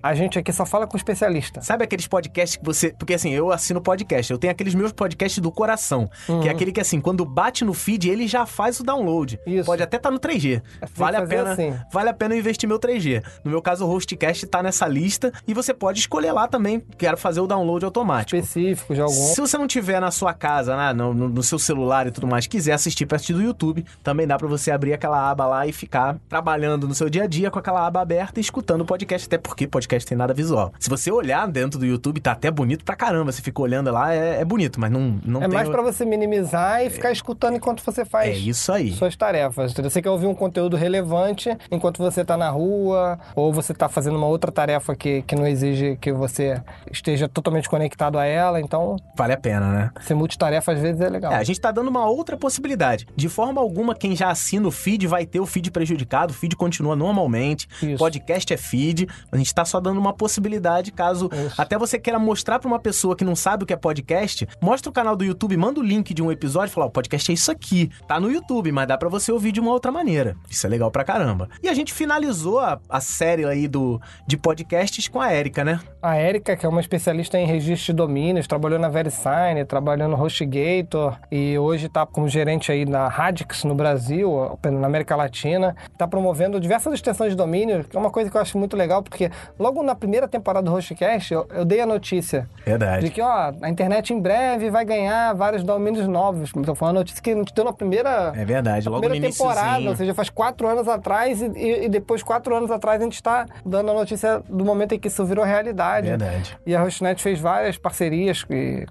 a 0.02 0.14
gente 0.14 0.38
aqui 0.38 0.52
só 0.52 0.64
fala 0.64 0.86
com 0.86 0.96
especialista. 0.96 1.60
Sabe 1.60 1.82
aqueles 1.84 2.06
podcasts 2.06 2.56
que 2.56 2.64
você. 2.64 2.94
Porque 2.96 3.14
assim, 3.14 3.30
eu 3.32 3.50
assino 3.50 3.80
podcast. 3.80 4.30
Eu 4.32 4.38
tenho 4.38 4.52
aqueles 4.52 4.74
meus 4.74 4.92
podcasts 4.92 5.40
do 5.42 5.50
coração. 5.50 6.08
Que 6.40 6.48
é 6.48 6.50
aquele 6.52 6.70
que, 6.72 6.80
assim, 6.80 7.00
quando 7.00 7.24
bate 7.24 7.64
no 7.64 7.74
feed, 7.74 8.08
ele 8.08 8.28
já 8.28 8.46
faz 8.46 8.78
o 8.80 8.84
download. 8.84 9.40
Isso. 9.46 9.66
Pode 9.66 9.82
até 9.82 9.96
estar 9.96 10.10
no 10.10 10.18
3G. 10.20 10.60
Tem 10.60 10.60
que 10.88 10.98
Vale 10.98 11.16
a, 11.16 11.26
pena, 11.26 11.52
assim. 11.52 11.74
vale 11.92 12.08
a 12.10 12.14
pena 12.14 12.36
investir 12.36 12.68
meu 12.68 12.78
3G. 12.78 13.22
No 13.44 13.50
meu 13.50 13.60
caso, 13.60 13.84
o 13.84 13.88
Hostcast 13.88 14.46
tá 14.46 14.62
nessa 14.62 14.86
lista. 14.86 15.32
E 15.48 15.52
você 15.54 15.74
pode 15.74 15.98
escolher 15.98 16.30
lá 16.32 16.46
também. 16.46 16.80
Quero 16.96 17.16
fazer 17.16 17.40
o 17.40 17.46
download 17.46 17.84
automático. 17.84 18.36
Específico 18.36 18.94
de 18.94 19.00
algum. 19.00 19.12
Se 19.14 19.40
você 19.40 19.58
não 19.58 19.66
tiver 19.66 20.00
na 20.00 20.10
sua 20.12 20.32
casa, 20.32 20.76
né, 20.76 20.92
no, 20.92 21.12
no- 21.12 21.42
seu 21.42 21.58
celular 21.58 22.06
e 22.06 22.10
tudo 22.12 22.26
mais, 22.28 22.46
quiser 22.46 22.72
assistir 22.72 23.06
assistir 23.12 23.32
do 23.32 23.42
YouTube, 23.42 23.84
também 24.02 24.11
dá 24.26 24.36
pra 24.36 24.48
você 24.48 24.70
abrir 24.70 24.92
aquela 24.92 25.30
aba 25.30 25.46
lá 25.46 25.66
e 25.66 25.72
ficar 25.72 26.16
trabalhando 26.28 26.86
no 26.88 26.94
seu 26.94 27.08
dia 27.10 27.24
a 27.24 27.26
dia 27.26 27.50
com 27.50 27.58
aquela 27.58 27.86
aba 27.86 28.00
aberta 28.00 28.38
e 28.38 28.42
escutando 28.42 28.82
o 28.82 28.84
podcast, 28.84 29.26
até 29.26 29.38
porque 29.38 29.66
podcast 29.66 30.06
tem 30.08 30.16
nada 30.16 30.32
visual. 30.34 30.72
Se 30.78 30.88
você 30.90 31.10
olhar 31.10 31.46
dentro 31.48 31.78
do 31.78 31.86
YouTube, 31.86 32.20
tá 32.20 32.32
até 32.32 32.50
bonito 32.50 32.84
pra 32.84 32.94
caramba. 32.96 33.30
Você 33.32 33.42
fica 33.42 33.60
olhando 33.62 33.90
lá, 33.90 34.14
é, 34.14 34.40
é 34.40 34.44
bonito, 34.44 34.80
mas 34.80 34.90
não, 34.90 35.18
não 35.24 35.40
É 35.42 35.48
tem... 35.48 35.54
mais 35.54 35.68
pra 35.68 35.82
você 35.82 36.04
minimizar 36.04 36.84
e 36.84 36.90
ficar 36.90 37.10
escutando 37.12 37.56
enquanto 37.56 37.82
você 37.82 38.02
É 38.02 38.04
faz 38.04 38.38
isso 38.38 38.72
aí. 38.72 38.92
suas 38.92 39.16
tarefas. 39.16 39.72
Você 39.72 40.02
quer 40.02 40.10
ouvir 40.10 40.26
um 40.26 40.34
conteúdo 40.34 40.76
relevante 40.76 41.56
enquanto 41.70 41.98
você 41.98 42.24
tá 42.24 42.36
na 42.36 42.50
rua, 42.50 43.18
ou 43.34 43.52
você 43.52 43.72
tá 43.74 43.88
fazendo 43.88 44.16
uma 44.16 44.26
outra 44.26 44.50
tarefa 44.52 44.94
que, 44.94 45.22
que 45.22 45.34
não 45.36 45.46
exige 45.46 45.96
que 46.00 46.12
você 46.12 46.60
esteja 46.90 47.28
totalmente 47.28 47.68
conectado 47.68 48.18
a 48.18 48.24
ela. 48.24 48.60
Então, 48.60 48.96
Vale 49.16 49.32
a 49.32 49.36
pena, 49.36 49.66
né? 49.72 49.90
ser 50.00 50.14
multitarefa 50.14 50.72
às 50.72 50.80
vezes 50.80 51.00
é 51.00 51.08
legal. 51.08 51.32
É, 51.32 51.36
a 51.36 51.44
gente 51.44 51.60
tá 51.60 51.70
dando 51.70 51.88
uma 51.88 52.06
outra 52.08 52.36
possibilidade. 52.36 53.06
De 53.16 53.28
forma 53.28 53.60
alguma, 53.60 53.91
quem 53.94 54.14
já 54.14 54.30
assina 54.30 54.66
o 54.66 54.70
feed 54.70 55.06
vai 55.06 55.26
ter 55.26 55.40
o 55.40 55.46
feed 55.46 55.70
prejudicado, 55.70 56.32
o 56.32 56.34
feed 56.34 56.56
continua 56.56 56.96
normalmente. 56.96 57.68
Isso. 57.82 57.98
Podcast 57.98 58.52
é 58.52 58.56
feed. 58.56 59.08
A 59.30 59.36
gente 59.36 59.54
tá 59.54 59.64
só 59.64 59.80
dando 59.80 59.98
uma 59.98 60.12
possibilidade 60.12 60.92
caso 60.92 61.30
Isso. 61.32 61.60
até 61.60 61.78
você 61.78 61.98
queira 61.98 62.18
mostrar 62.18 62.58
pra 62.58 62.68
uma 62.68 62.78
pessoa 62.78 63.16
que 63.16 63.24
não 63.24 63.36
sabe 63.36 63.64
o 63.64 63.66
que 63.66 63.72
é 63.72 63.76
podcast, 63.76 64.48
mostra 64.60 64.90
o 64.90 64.92
canal 64.92 65.16
do 65.16 65.24
YouTube, 65.24 65.56
manda 65.56 65.80
o 65.80 65.82
link 65.82 66.14
de 66.14 66.22
um 66.22 66.30
episódio 66.30 66.72
e 66.72 66.74
fala: 66.74 66.86
"Ó, 66.86 66.88
o 66.88 66.92
podcast 66.92 67.30
é 67.30 67.34
isso 67.34 67.50
aqui. 67.50 67.90
Tá 68.06 68.20
no 68.20 68.30
YouTube, 68.30 68.70
mas 68.72 68.88
dá 68.88 68.96
pra 68.96 69.08
você 69.08 69.30
ouvir 69.32 69.52
de 69.52 69.60
uma 69.60 69.70
outra 69.70 69.90
maneira. 69.90 70.36
Isso 70.48 70.66
é 70.66 70.70
legal 70.70 70.90
pra 70.90 71.04
caramba. 71.04 71.48
E 71.62 71.68
a 71.68 71.74
gente 71.74 71.92
finalizou 71.92 72.58
a, 72.58 72.80
a 72.88 73.00
série 73.00 73.44
aí 73.44 73.68
do, 73.68 74.00
de 74.26 74.36
podcasts 74.36 75.08
com 75.08 75.20
a 75.20 75.30
Érica, 75.30 75.64
né? 75.64 75.80
A 76.00 76.16
Érica, 76.16 76.56
que 76.56 76.66
é 76.66 76.68
uma 76.68 76.80
especialista 76.80 77.38
em 77.38 77.46
registro 77.46 77.92
de 77.92 77.96
domínios, 77.96 78.46
trabalhou 78.46 78.78
na 78.78 78.88
VeriSign, 78.88 79.64
trabalhou 79.66 80.08
no 80.08 80.16
HostGator 80.16 81.18
e 81.30 81.58
hoje 81.58 81.86
está 81.86 82.04
como 82.04 82.28
gerente 82.28 82.70
aí 82.72 82.84
na 82.84 83.08
Radix 83.08 83.64
no 83.64 83.74
Brasil, 83.74 83.81
na 83.82 84.86
América 84.86 85.16
Latina. 85.16 85.74
Está 85.92 86.06
promovendo 86.06 86.58
diversas 86.60 86.94
extensões 86.94 87.30
de 87.30 87.36
domínio, 87.36 87.84
que 87.84 87.96
é 87.96 88.00
uma 88.00 88.10
coisa 88.10 88.30
que 88.30 88.36
eu 88.36 88.40
acho 88.40 88.56
muito 88.58 88.76
legal, 88.76 89.02
porque 89.02 89.30
logo 89.58 89.82
na 89.82 89.94
primeira 89.94 90.26
temporada 90.28 90.64
do 90.64 90.74
HostCast 90.76 91.32
eu, 91.32 91.46
eu 91.54 91.64
dei 91.64 91.80
a 91.80 91.86
notícia 91.86 92.48
de 92.58 92.64
Verdade. 92.64 93.10
que, 93.10 93.20
ó, 93.20 93.52
a 93.60 93.68
internet 93.68 94.12
em 94.12 94.20
breve 94.20 94.70
vai 94.70 94.84
ganhar 94.84 95.34
vários 95.34 95.62
domínios 95.62 96.06
novos. 96.08 96.50
Então 96.56 96.74
foi 96.74 96.88
uma 96.88 96.94
notícia 96.94 97.22
que 97.22 97.30
a 97.30 97.34
gente 97.34 97.52
deu 97.54 97.64
na 97.64 97.72
primeira 97.72 98.32
É 98.36 98.44
verdade. 98.44 98.88
Logo 98.88 99.02
no 99.02 99.10
primeira 99.10 99.32
temporada, 99.34 99.60
iníciozinho. 99.60 99.90
ou 99.90 99.96
seja, 99.96 100.14
faz 100.14 100.30
quatro 100.30 100.66
anos 100.68 100.88
atrás 100.88 101.40
e, 101.42 101.46
e- 101.84 101.88
depois 101.88 102.22
quatro 102.22 102.54
anos 102.54 102.70
atrás 102.70 103.00
a 103.00 103.04
gente 103.04 103.14
está 103.14 103.46
dando 103.64 103.90
a 103.90 103.94
notícia 103.94 104.42
do 104.48 104.64
momento 104.64 104.94
em 104.94 104.98
que 104.98 105.08
isso 105.08 105.24
virou 105.24 105.44
realidade. 105.44 106.08
Verdade. 106.08 106.56
E 106.66 106.74
a 106.74 106.82
Hostnet 106.82 107.20
fez 107.22 107.38
várias 107.40 107.76
parcerias 107.76 108.44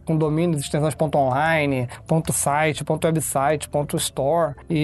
com 0.06 0.16
domínios, 0.18 0.62
extensões 0.62 0.96
.online, 1.16 1.88
.site, 2.32 2.84
.website, 2.88 3.70
.store. 3.98 4.56
E 4.70 4.81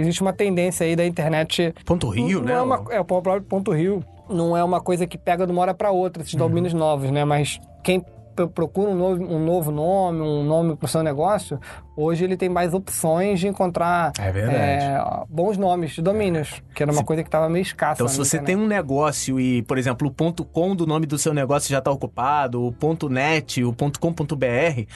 existe 0.00 0.20
uma 0.22 0.32
tendência 0.32 0.84
aí 0.86 0.94
da 0.96 1.04
internet... 1.06 1.74
Ponto 1.84 2.08
Rio, 2.08 2.40
não 2.40 2.46
né? 2.46 2.52
É, 2.52 2.60
uma, 2.60 2.84
é 2.90 3.00
o 3.00 3.04
próprio 3.04 3.42
ponto 3.42 3.72
Rio. 3.72 4.04
Não 4.28 4.56
é 4.56 4.62
uma 4.62 4.80
coisa 4.80 5.06
que 5.06 5.18
pega 5.18 5.44
de 5.46 5.52
uma 5.52 5.60
hora 5.62 5.74
para 5.74 5.90
outra, 5.90 6.20
Uhum. 6.20 6.24
esses 6.26 6.34
domínios 6.36 6.72
novos, 6.72 7.10
né? 7.10 7.24
Mas 7.24 7.58
quem 7.82 8.04
pro- 8.36 8.48
procura 8.48 8.90
um 8.90 8.94
novo, 8.94 9.22
um 9.24 9.44
novo 9.44 9.70
nome, 9.72 10.20
um 10.20 10.44
nome 10.44 10.76
para 10.76 10.86
o 10.86 10.88
seu 10.88 11.02
negócio, 11.02 11.58
hoje 12.00 12.24
ele 12.24 12.36
tem 12.36 12.48
mais 12.48 12.72
opções 12.74 13.40
de 13.40 13.48
encontrar 13.48 14.12
É 14.18 14.28
é, 14.30 15.02
bons 15.28 15.56
nomes 15.56 15.92
de 15.92 16.02
domínios, 16.02 16.62
que 16.74 16.82
era 16.82 16.90
uma 16.92 17.04
coisa 17.04 17.22
que 17.22 17.28
estava 17.28 17.48
meio 17.48 17.62
escassa. 17.62 17.94
Então, 18.02 18.08
se 18.08 18.16
você 18.16 18.36
internet. 18.38 18.56
tem 18.56 18.64
um 18.64 18.66
negócio 18.66 19.38
e, 19.40 19.62
por 19.62 19.76
exemplo, 19.78 20.08
o 20.08 20.10
ponto 20.10 20.44
.com 20.44 20.74
do 20.74 20.86
nome 20.86 21.06
do 21.06 21.18
seu 21.18 21.34
negócio 21.34 21.68
já 21.70 21.78
está 21.78 21.90
ocupado, 21.90 22.64
o 22.64 22.72
ponto 22.72 23.08
.net, 23.08 23.62
o 23.64 23.72
ponto 23.72 23.98
.com.br, 24.00 24.44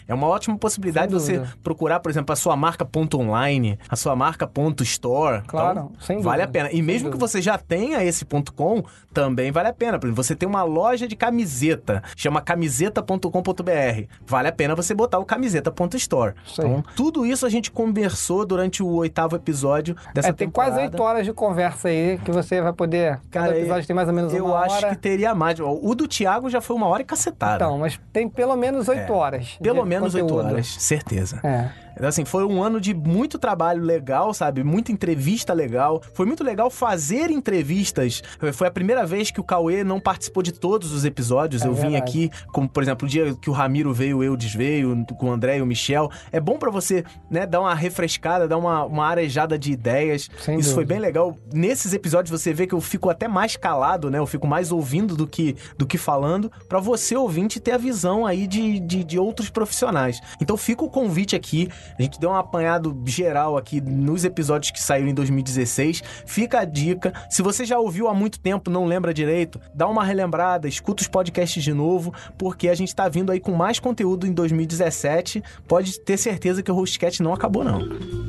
é 0.08 0.14
uma 0.14 0.26
ótima 0.26 0.56
possibilidade 0.56 1.08
de 1.08 1.14
você 1.14 1.38
dúvida. 1.38 1.54
procurar, 1.62 2.00
por 2.00 2.11
exemplo, 2.11 2.32
a 2.32 2.37
sua 2.37 2.56
marca 2.56 2.84
ponto 2.84 3.18
.online, 3.18 3.78
a 3.88 3.96
sua 3.96 4.14
marca 4.16 4.46
ponto 4.46 4.82
.store. 4.82 5.42
Claro, 5.46 5.70
Então, 5.75 5.92
sem 6.00 6.20
Vale 6.20 6.42
a 6.42 6.46
dúvida, 6.46 6.64
pena. 6.68 6.76
E 6.76 6.82
mesmo 6.82 7.08
que 7.11 7.12
dúvida. 7.16 7.28
você 7.28 7.42
já 7.42 7.58
tenha 7.58 8.02
esse 8.04 8.25
ponto 8.25 8.52
.com, 8.54 8.82
também 9.12 9.50
vale 9.52 9.68
a 9.68 9.73
pena. 9.73 9.99
Por 9.99 10.06
exemplo, 10.06 10.23
você 10.23 10.34
tem 10.34 10.49
uma 10.49 10.62
loja 10.62 11.06
de 11.06 11.16
camiseta, 11.16 12.02
chama 12.16 12.40
camiseta.com.br. 12.40 14.06
Vale 14.26 14.49
a 14.49 14.52
pena 14.52 14.75
você 14.75 14.94
botar 14.94 15.18
o 15.18 15.25
camiseta.store. 15.25 16.34
Então, 16.52 16.84
tudo 16.96 17.26
isso 17.26 17.44
a 17.46 17.48
gente 17.48 17.70
conversou 17.70 18.44
durante 18.46 18.82
o 18.82 18.88
oitavo 18.94 19.36
episódio 19.36 19.96
dessa 20.12 20.28
É, 20.28 20.32
tem 20.32 20.46
temporada. 20.46 20.72
quase 20.72 20.84
oito 20.86 21.02
horas 21.02 21.24
de 21.26 21.32
conversa 21.32 21.88
aí 21.88 22.18
que 22.24 22.30
você 22.30 22.60
vai 22.60 22.72
poder. 22.72 23.20
Cada 23.30 23.46
Cara, 23.46 23.58
episódio 23.58 23.86
tem 23.86 23.96
mais 23.96 24.08
ou 24.08 24.14
menos 24.14 24.32
Eu 24.32 24.46
uma 24.46 24.60
acho 24.60 24.76
hora. 24.76 24.88
que 24.90 24.96
teria 24.96 25.34
mais. 25.34 25.58
O 25.60 25.94
do 25.94 26.06
Thiago 26.08 26.48
já 26.48 26.60
foi 26.60 26.76
uma 26.76 26.86
hora 26.86 27.02
e 27.02 27.04
cacetada. 27.04 27.56
Então, 27.64 27.78
mas 27.78 28.00
tem 28.12 28.28
pelo 28.28 28.56
menos 28.56 28.88
oito 28.88 29.12
horas. 29.12 29.58
Pelo 29.62 29.84
menos 29.84 30.14
oito 30.14 30.34
horas, 30.36 30.66
certeza. 30.78 31.40
É. 31.44 31.83
Então, 31.94 32.08
assim, 32.08 32.24
foi 32.24 32.44
um 32.44 32.62
ano 32.62 32.80
de 32.80 32.94
muito 32.94 33.38
trabalho 33.38 33.82
legal, 33.82 34.32
sabe? 34.34 34.62
Muita 34.62 34.92
entrevista 34.92 35.52
legal. 35.52 36.02
Foi 36.12 36.26
muito 36.26 36.42
legal 36.42 36.70
fazer 36.70 37.30
entrevistas. 37.30 38.22
Foi 38.52 38.66
a 38.66 38.71
primeira 38.71 39.06
vez 39.06 39.30
que 39.30 39.40
o 39.40 39.45
Cauê 39.45 39.84
não 39.84 40.00
participou 40.00 40.42
de 40.42 40.52
todos 40.52 40.92
os 40.92 41.04
episódios. 41.04 41.62
É 41.62 41.66
eu 41.66 41.75
vim 41.75 41.90
verdade. 41.90 42.02
aqui, 42.02 42.30
como 42.52 42.69
por 42.69 42.82
exemplo, 42.82 43.06
o 43.06 43.10
dia 43.10 43.34
que 43.34 43.49
o 43.49 43.52
Ramiro 43.52 43.92
veio, 43.92 44.19
o 44.19 44.25
Eudes 44.25 44.54
veio, 44.54 45.04
com 45.19 45.28
o 45.28 45.32
André 45.32 45.58
e 45.58 45.62
o 45.62 45.66
Michel. 45.66 46.10
É 46.32 46.40
bom 46.40 46.58
pra 46.58 46.71
você, 46.71 47.04
né, 47.30 47.47
dar 47.47 47.60
uma 47.60 47.75
refrescada, 47.75 48.49
dar 48.49 48.58
uma, 48.58 48.84
uma 48.84 49.06
arejada 49.06 49.58
de 49.58 49.73
ideias. 49.73 50.28
Sem 50.38 50.58
Isso 50.58 50.75
foi 50.75 50.84
dúvida. 50.84 50.95
bem 50.95 50.99
legal. 51.00 51.36
Nesses 51.52 51.92
episódios 51.92 52.30
você 52.30 52.52
vê 52.52 52.66
que 52.66 52.75
eu 52.75 52.80
fico 52.80 53.08
até 53.08 53.28
mais 53.28 53.56
calado, 53.56 54.10
né? 54.10 54.19
Eu 54.19 54.26
fico 54.26 54.47
mais 54.47 54.73
ouvindo 54.73 55.16
do 55.16 55.26
que, 55.26 55.56
do 55.78 55.86
que 55.86 55.99
falando, 55.99 56.50
pra 56.69 56.80
você, 56.80 57.16
ouvinte, 57.16 57.60
ter 57.60 57.73
a 57.73 57.78
visão 57.78 58.26
aí 58.26 58.47
de, 58.47 58.80
de, 58.80 59.04
de 59.04 59.19
outros 59.19 59.50
profissionais. 59.50 60.21
Então 60.40 60.56
fica 60.56 60.84
o 60.84 60.90
convite 60.90 61.36
aqui. 61.36 61.69
A 61.99 62.02
gente 62.02 62.20
deu 62.20 62.30
um 62.30 62.34
apanhado 62.34 62.97
geral 63.06 63.56
aqui 63.56 63.80
nos 63.80 64.25
episódios 64.25 64.70
que 64.70 64.82
saíram 64.82 65.08
em 65.08 65.14
2016. 65.14 66.02
Fica 66.26 66.60
a 66.60 66.64
dica. 66.64 67.12
Se 67.28 67.42
você 67.42 67.64
já 67.64 67.78
ouviu 67.78 68.08
há 68.08 68.14
muito 68.14 68.38
tempo, 68.40 68.70
não 68.70 68.86
lembra 68.86 69.14
direito, 69.14 69.60
dá 69.75 69.86
uma 69.86 70.04
relembrada, 70.04 70.68
escuta 70.68 71.02
os 71.02 71.08
podcasts 71.08 71.62
de 71.62 71.73
novo, 71.73 72.12
porque 72.38 72.68
a 72.68 72.75
gente 72.75 72.94
tá 72.94 73.08
vindo 73.08 73.32
aí 73.32 73.40
com 73.40 73.52
mais 73.52 73.78
conteúdo 73.78 74.26
em 74.26 74.32
2017. 74.32 75.42
Pode 75.66 76.00
ter 76.00 76.16
certeza 76.16 76.62
que 76.62 76.70
o 76.70 76.75
Hostcat 76.75 77.23
não 77.23 77.32
acabou, 77.32 77.64
não. 77.64 78.24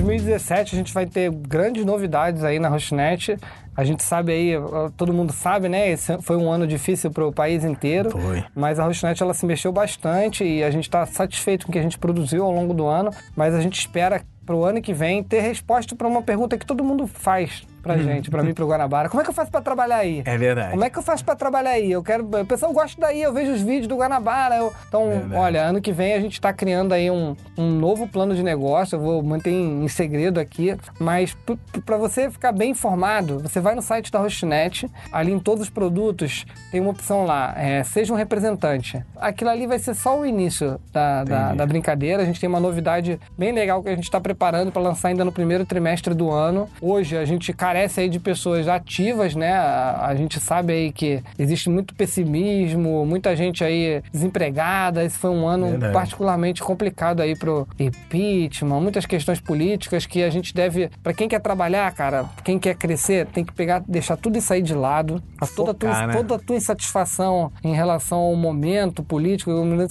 2017 0.00 0.74
a 0.74 0.78
gente 0.78 0.94
vai 0.94 1.06
ter 1.06 1.30
grandes 1.30 1.84
novidades 1.84 2.44
aí 2.44 2.58
na 2.58 2.68
Hostnet. 2.68 3.36
A 3.76 3.84
gente 3.84 4.02
sabe 4.02 4.32
aí, 4.32 4.52
todo 4.96 5.12
mundo 5.12 5.32
sabe, 5.32 5.68
né? 5.68 5.90
Esse 5.90 6.20
foi 6.22 6.36
um 6.36 6.50
ano 6.50 6.66
difícil 6.66 7.10
para 7.10 7.26
o 7.26 7.32
país 7.32 7.64
inteiro. 7.64 8.10
Foi. 8.10 8.44
Mas 8.54 8.78
a 8.80 8.84
Hostnet 8.84 9.22
ela 9.22 9.34
se 9.34 9.46
mexeu 9.46 9.70
bastante 9.70 10.42
e 10.42 10.64
a 10.64 10.70
gente 10.70 10.84
está 10.84 11.06
satisfeito 11.06 11.66
com 11.66 11.70
o 11.70 11.72
que 11.72 11.78
a 11.78 11.82
gente 11.82 11.98
produziu 11.98 12.44
ao 12.44 12.50
longo 12.50 12.74
do 12.74 12.86
ano. 12.86 13.10
Mas 13.36 13.54
a 13.54 13.60
gente 13.60 13.78
espera 13.78 14.22
para 14.44 14.56
o 14.56 14.64
ano 14.64 14.80
que 14.80 14.94
vem 14.94 15.22
ter 15.22 15.40
resposta 15.40 15.94
para 15.94 16.08
uma 16.08 16.22
pergunta 16.22 16.56
que 16.56 16.66
todo 16.66 16.82
mundo 16.82 17.06
faz 17.06 17.67
pra 17.82 17.96
gente, 17.98 18.30
pra 18.30 18.42
mim, 18.42 18.52
pro 18.54 18.66
Guanabara. 18.66 19.08
Como 19.08 19.20
é 19.20 19.24
que 19.24 19.30
eu 19.30 19.34
faço 19.34 19.50
para 19.50 19.60
trabalhar 19.60 19.96
aí? 19.96 20.22
É 20.24 20.36
verdade. 20.36 20.70
Como 20.72 20.84
é 20.84 20.90
que 20.90 20.98
eu 20.98 21.02
faço 21.02 21.24
pra 21.24 21.34
trabalhar 21.36 21.70
aí? 21.70 21.90
Eu 21.90 22.02
quero. 22.02 22.24
O 22.24 22.46
pessoal 22.46 22.72
gosta 22.72 23.00
daí, 23.00 23.22
eu 23.22 23.32
vejo 23.32 23.52
os 23.52 23.60
vídeos 23.62 23.86
do 23.86 23.96
Guanabara. 23.96 24.56
eu- 24.56 24.72
Então, 24.88 25.08
Verdade. 25.08 25.34
olha, 25.34 25.62
ano 25.62 25.80
que 25.80 25.92
vem 25.92 26.14
a 26.14 26.20
gente 26.20 26.40
tá 26.40 26.52
criando 26.52 26.92
aí 26.92 27.10
um, 27.10 27.36
um 27.56 27.70
novo 27.70 28.06
plano 28.08 28.34
de 28.34 28.42
negócio. 28.42 28.96
Eu 28.96 29.00
vou 29.00 29.22
manter 29.22 29.50
em, 29.50 29.84
em 29.84 29.88
segredo 29.88 30.38
aqui. 30.40 30.76
Mas 30.98 31.34
p- 31.34 31.56
p- 31.72 31.80
pra 31.80 31.96
você 31.96 32.30
ficar 32.30 32.52
bem 32.52 32.70
informado, 32.72 33.38
você 33.40 33.60
vai 33.60 33.74
no 33.74 33.82
site 33.82 34.10
da 34.10 34.18
Hostnet. 34.20 34.90
Ali 35.12 35.32
em 35.32 35.38
todos 35.38 35.64
os 35.64 35.70
produtos 35.70 36.44
tem 36.70 36.80
uma 36.80 36.90
opção 36.90 37.24
lá: 37.24 37.54
é, 37.56 37.82
seja 37.84 38.12
um 38.12 38.16
representante. 38.16 39.02
Aquilo 39.16 39.50
ali 39.50 39.66
vai 39.66 39.78
ser 39.78 39.94
só 39.94 40.18
o 40.18 40.26
início 40.26 40.80
da, 40.92 41.24
da, 41.24 41.54
da 41.54 41.66
brincadeira. 41.66 42.22
A 42.22 42.26
gente 42.26 42.40
tem 42.40 42.48
uma 42.48 42.60
novidade 42.60 43.18
bem 43.36 43.52
legal 43.52 43.82
que 43.82 43.88
a 43.88 43.94
gente 43.94 44.04
está 44.04 44.20
preparando 44.20 44.70
para 44.72 44.82
lançar 44.82 45.08
ainda 45.08 45.24
no 45.24 45.32
primeiro 45.32 45.64
trimestre 45.66 46.14
do 46.14 46.30
ano. 46.30 46.68
Hoje 46.80 47.16
a 47.16 47.24
gente, 47.24 47.52
carece 47.68 48.00
aí 48.00 48.08
de 48.08 48.18
pessoas 48.18 48.66
ativas, 48.66 49.34
né? 49.34 49.52
A, 49.52 50.06
a 50.06 50.14
gente 50.14 50.40
sabe 50.40 50.72
aí 50.72 50.92
que 50.92 51.22
existe 51.38 51.68
muito 51.68 51.94
pessimismo, 51.94 53.04
muita 53.04 53.36
gente 53.36 53.62
aí 53.62 54.02
desempregada. 54.10 55.04
Esse 55.04 55.18
foi 55.18 55.30
um 55.30 55.46
ano 55.46 55.68
Verdade. 55.68 55.92
particularmente 55.92 56.62
complicado 56.62 57.20
aí 57.20 57.36
pro 57.36 57.68
impeachment, 57.78 58.80
muitas 58.80 59.04
questões 59.04 59.38
políticas 59.38 60.06
que 60.06 60.22
a 60.22 60.30
gente 60.30 60.54
deve, 60.54 60.90
para 61.02 61.12
quem 61.12 61.28
quer 61.28 61.40
trabalhar, 61.40 61.92
cara, 61.92 62.24
quem 62.42 62.58
quer 62.58 62.74
crescer, 62.74 63.26
tem 63.26 63.44
que 63.44 63.52
pegar, 63.52 63.82
deixar 63.86 64.16
tudo 64.16 64.38
isso 64.38 64.50
aí 64.50 64.62
de 64.62 64.74
lado. 64.74 65.22
A 65.38 65.46
toda, 65.46 65.72
a 65.72 65.74
tua, 65.74 65.92
Focar, 65.92 66.06
né? 66.08 66.14
toda 66.14 66.34
a 66.36 66.38
tua 66.38 66.56
insatisfação 66.56 67.52
em 67.62 67.74
relação 67.74 68.18
ao 68.18 68.34
momento 68.34 69.02
político, 69.02 69.50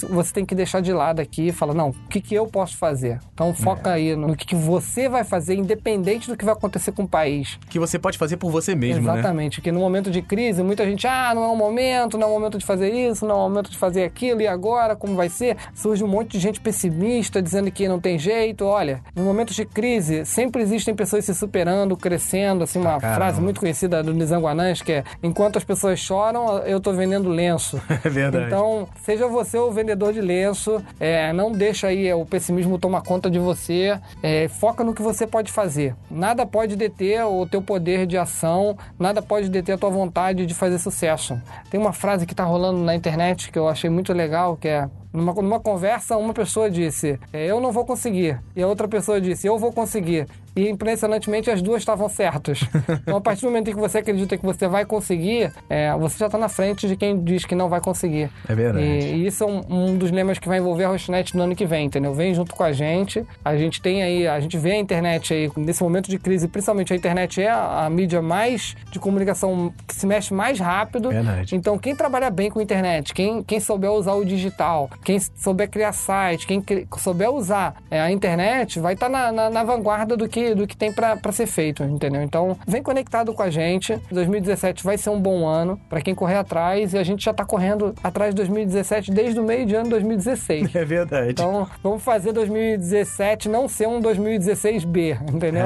você 0.09 0.33
tem 0.33 0.45
que 0.45 0.55
deixar 0.55 0.81
de 0.81 0.91
lado 0.91 1.19
aqui 1.19 1.49
e 1.49 1.51
falar, 1.51 1.75
não, 1.75 1.89
o 1.89 2.07
que, 2.09 2.19
que 2.19 2.33
eu 2.33 2.47
posso 2.47 2.75
fazer? 2.75 3.19
Então 3.33 3.53
foca 3.53 3.91
aí 3.91 4.15
no 4.15 4.35
que, 4.35 4.47
que 4.47 4.55
você 4.55 5.07
vai 5.07 5.23
fazer, 5.23 5.55
independente 5.55 6.27
do 6.27 6.35
que 6.35 6.43
vai 6.43 6.55
acontecer 6.55 6.91
com 6.91 7.03
o 7.03 7.07
país. 7.07 7.59
Que 7.69 7.79
você 7.79 7.99
pode 7.99 8.17
fazer 8.17 8.37
por 8.37 8.51
você 8.51 8.75
mesmo, 8.75 9.05
né? 9.05 9.13
Exatamente, 9.13 9.61
que 9.61 9.71
no 9.71 9.79
momento 9.79 10.09
de 10.09 10.21
crise, 10.21 10.63
muita 10.63 10.85
gente, 10.85 11.05
ah, 11.07 11.33
não 11.33 11.43
é 11.43 11.47
o 11.47 11.55
momento, 11.55 12.17
não 12.17 12.27
é 12.27 12.29
o 12.29 12.33
momento 12.33 12.57
de 12.57 12.65
fazer 12.65 12.91
isso, 12.93 13.25
não 13.25 13.35
é 13.35 13.37
o 13.39 13.49
momento 13.49 13.69
de 13.69 13.77
fazer 13.77 14.03
aquilo, 14.03 14.41
e 14.41 14.47
agora, 14.47 14.95
como 14.95 15.15
vai 15.15 15.29
ser? 15.29 15.57
Surge 15.73 16.03
um 16.03 16.07
monte 16.07 16.31
de 16.31 16.39
gente 16.39 16.59
pessimista, 16.59 17.41
dizendo 17.41 17.71
que 17.71 17.87
não 17.87 17.99
tem 17.99 18.17
jeito. 18.17 18.65
Olha, 18.65 19.01
nos 19.15 19.25
momentos 19.25 19.55
de 19.55 19.65
crise, 19.65 20.25
sempre 20.25 20.61
existem 20.61 20.95
pessoas 20.95 21.25
se 21.25 21.33
superando, 21.33 21.95
crescendo, 21.97 22.63
assim, 22.63 22.79
uma 22.79 22.99
caramba. 22.99 23.15
frase 23.15 23.41
muito 23.41 23.59
conhecida 23.59 24.01
do 24.03 24.13
Nizanguanãs, 24.13 24.81
que 24.81 24.91
é, 24.91 25.03
enquanto 25.21 25.57
as 25.57 25.63
pessoas 25.63 25.99
choram, 25.99 26.59
eu 26.59 26.79
tô 26.79 26.93
vendendo 26.93 27.29
lenço. 27.29 27.79
É 28.03 28.09
verdade. 28.09 28.45
Então, 28.45 28.87
seja 29.03 29.27
você 29.27 29.57
o 29.57 29.71
vendedor 29.71 30.13
de 30.13 30.21
lenço, 30.21 30.81
é, 30.99 31.33
não 31.33 31.51
deixa 31.51 31.87
aí 31.87 32.13
o 32.13 32.25
pessimismo 32.25 32.77
tomar 32.77 33.01
conta 33.01 33.29
de 33.29 33.39
você, 33.39 33.99
é, 34.21 34.47
foca 34.47 34.83
no 34.83 34.93
que 34.93 35.01
você 35.01 35.25
pode 35.25 35.51
fazer. 35.51 35.95
Nada 36.09 36.45
pode 36.45 36.75
deter 36.75 37.25
o 37.25 37.45
teu 37.45 37.56
poder 37.61 38.05
de 38.05 38.17
ação, 38.17 38.77
nada 38.97 39.21
pode 39.21 39.49
deter 39.49 39.75
a 39.75 39.77
tua 39.77 39.89
vontade 39.89 40.45
de 40.45 40.53
fazer 40.53 40.79
sucesso. 40.79 41.39
Tem 41.69 41.79
uma 41.79 41.93
frase 41.93 42.25
que 42.25 42.35
tá 42.35 42.43
rolando 42.43 42.79
na 42.79 42.95
internet 42.95 43.51
que 43.51 43.59
eu 43.59 43.67
achei 43.67 43.89
muito 43.89 44.13
legal, 44.13 44.57
que 44.57 44.67
é 44.67 44.89
numa, 45.11 45.33
numa 45.33 45.59
conversa, 45.59 46.17
uma 46.17 46.33
pessoa 46.33 46.69
disse, 46.69 47.19
é, 47.33 47.45
eu 47.45 47.59
não 47.59 47.71
vou 47.71 47.85
conseguir. 47.85 48.39
E 48.55 48.61
a 48.61 48.67
outra 48.67 48.87
pessoa 48.87 49.19
disse, 49.19 49.47
eu 49.47 49.57
vou 49.57 49.71
conseguir. 49.71 50.27
E 50.57 50.67
impressionantemente 50.69 51.49
as 51.51 51.61
duas 51.61 51.81
estavam 51.81 52.09
certas. 52.09 52.59
Então, 53.07 53.17
a 53.17 53.21
partir 53.21 53.41
do 53.41 53.47
momento 53.47 53.69
em 53.69 53.73
que 53.73 53.79
você 53.79 53.99
acredita 53.99 54.37
que 54.37 54.45
você 54.45 54.67
vai 54.67 54.83
conseguir, 54.85 55.51
é, 55.69 55.93
você 55.97 56.17
já 56.17 56.25
está 56.25 56.37
na 56.37 56.49
frente 56.49 56.87
de 56.87 56.95
quem 56.97 57.23
diz 57.23 57.45
que 57.45 57.55
não 57.55 57.69
vai 57.69 57.79
conseguir. 57.79 58.29
É 58.47 58.53
verdade. 58.55 58.83
E, 58.85 59.15
e 59.15 59.27
isso 59.27 59.43
é 59.43 59.47
um, 59.47 59.61
um 59.69 59.97
dos 59.97 60.11
lemas 60.11 60.39
que 60.39 60.47
vai 60.47 60.57
envolver 60.57 60.83
a 60.85 60.89
Rosnet 60.89 61.35
no 61.37 61.43
ano 61.43 61.55
que 61.55 61.65
vem, 61.65 61.85
entendeu? 61.85 62.13
Vem 62.13 62.33
junto 62.33 62.53
com 62.53 62.63
a 62.63 62.71
gente. 62.73 63.25
A 63.45 63.55
gente 63.55 63.81
tem 63.81 64.03
aí, 64.03 64.27
a 64.27 64.39
gente 64.39 64.57
vê 64.57 64.71
a 64.71 64.77
internet 64.77 65.33
aí, 65.33 65.49
nesse 65.55 65.81
momento 65.83 66.09
de 66.09 66.17
crise, 66.19 66.47
principalmente 66.47 66.91
a 66.91 66.95
internet 66.95 67.41
é 67.41 67.49
a, 67.49 67.85
a 67.85 67.89
mídia 67.89 68.21
mais 68.21 68.75
de 68.91 68.99
comunicação 68.99 69.73
que 69.87 69.95
se 69.95 70.05
mexe 70.05 70.33
mais 70.33 70.59
rápido. 70.59 71.09
Verdade. 71.09 71.55
Então, 71.55 71.77
quem 71.77 71.95
trabalha 71.95 72.29
bem 72.29 72.49
com 72.49 72.59
internet, 72.59 73.13
quem, 73.13 73.41
quem 73.43 73.59
souber 73.59 73.91
usar 73.91 74.13
o 74.13 74.25
digital, 74.25 74.89
quem 75.05 75.19
souber 75.19 75.69
criar 75.69 75.93
site, 75.93 76.45
quem 76.47 76.61
cri- 76.61 76.87
souber 76.97 77.29
usar 77.31 77.75
é, 77.89 78.01
a 78.01 78.11
internet, 78.11 78.79
vai 78.79 78.93
estar 78.95 79.07
na, 79.09 79.31
na- 79.31 79.49
na 79.49 79.63
vanguarda 79.63 80.17
do 80.17 80.27
que, 80.27 80.46
do 80.55 80.67
que 80.67 80.75
tem 80.75 80.91
para 80.91 81.31
ser 81.31 81.45
feito, 81.45 81.83
entendeu? 81.83 82.21
Então, 82.21 82.57
vem 82.67 82.81
conectado 82.81 83.33
com 83.33 83.43
a 83.43 83.49
gente. 83.49 83.99
2017 84.11 84.83
vai 84.83 84.97
ser 84.97 85.09
um 85.09 85.19
bom 85.19 85.45
ano 85.45 85.79
para 85.89 86.01
quem 86.01 86.15
correr 86.15 86.35
atrás 86.35 86.93
e 86.93 86.97
a 86.97 87.03
gente 87.03 87.23
já 87.23 87.33
tá 87.33 87.45
correndo 87.45 87.93
atrás 88.03 88.33
de 88.33 88.37
2017 88.37 89.11
desde 89.11 89.39
o 89.39 89.43
meio 89.43 89.65
de 89.65 89.75
ano 89.75 89.89
2016. 89.89 90.67
É 90.77 90.85
verdade. 90.85 91.31
Então, 91.31 91.67
vamos 91.81 92.03
fazer 92.03 92.31
2017 92.31 93.49
não 93.49 93.67
ser 93.67 93.87
um 93.87 93.99
2016B, 93.99 95.17
entendeu? 95.33 95.65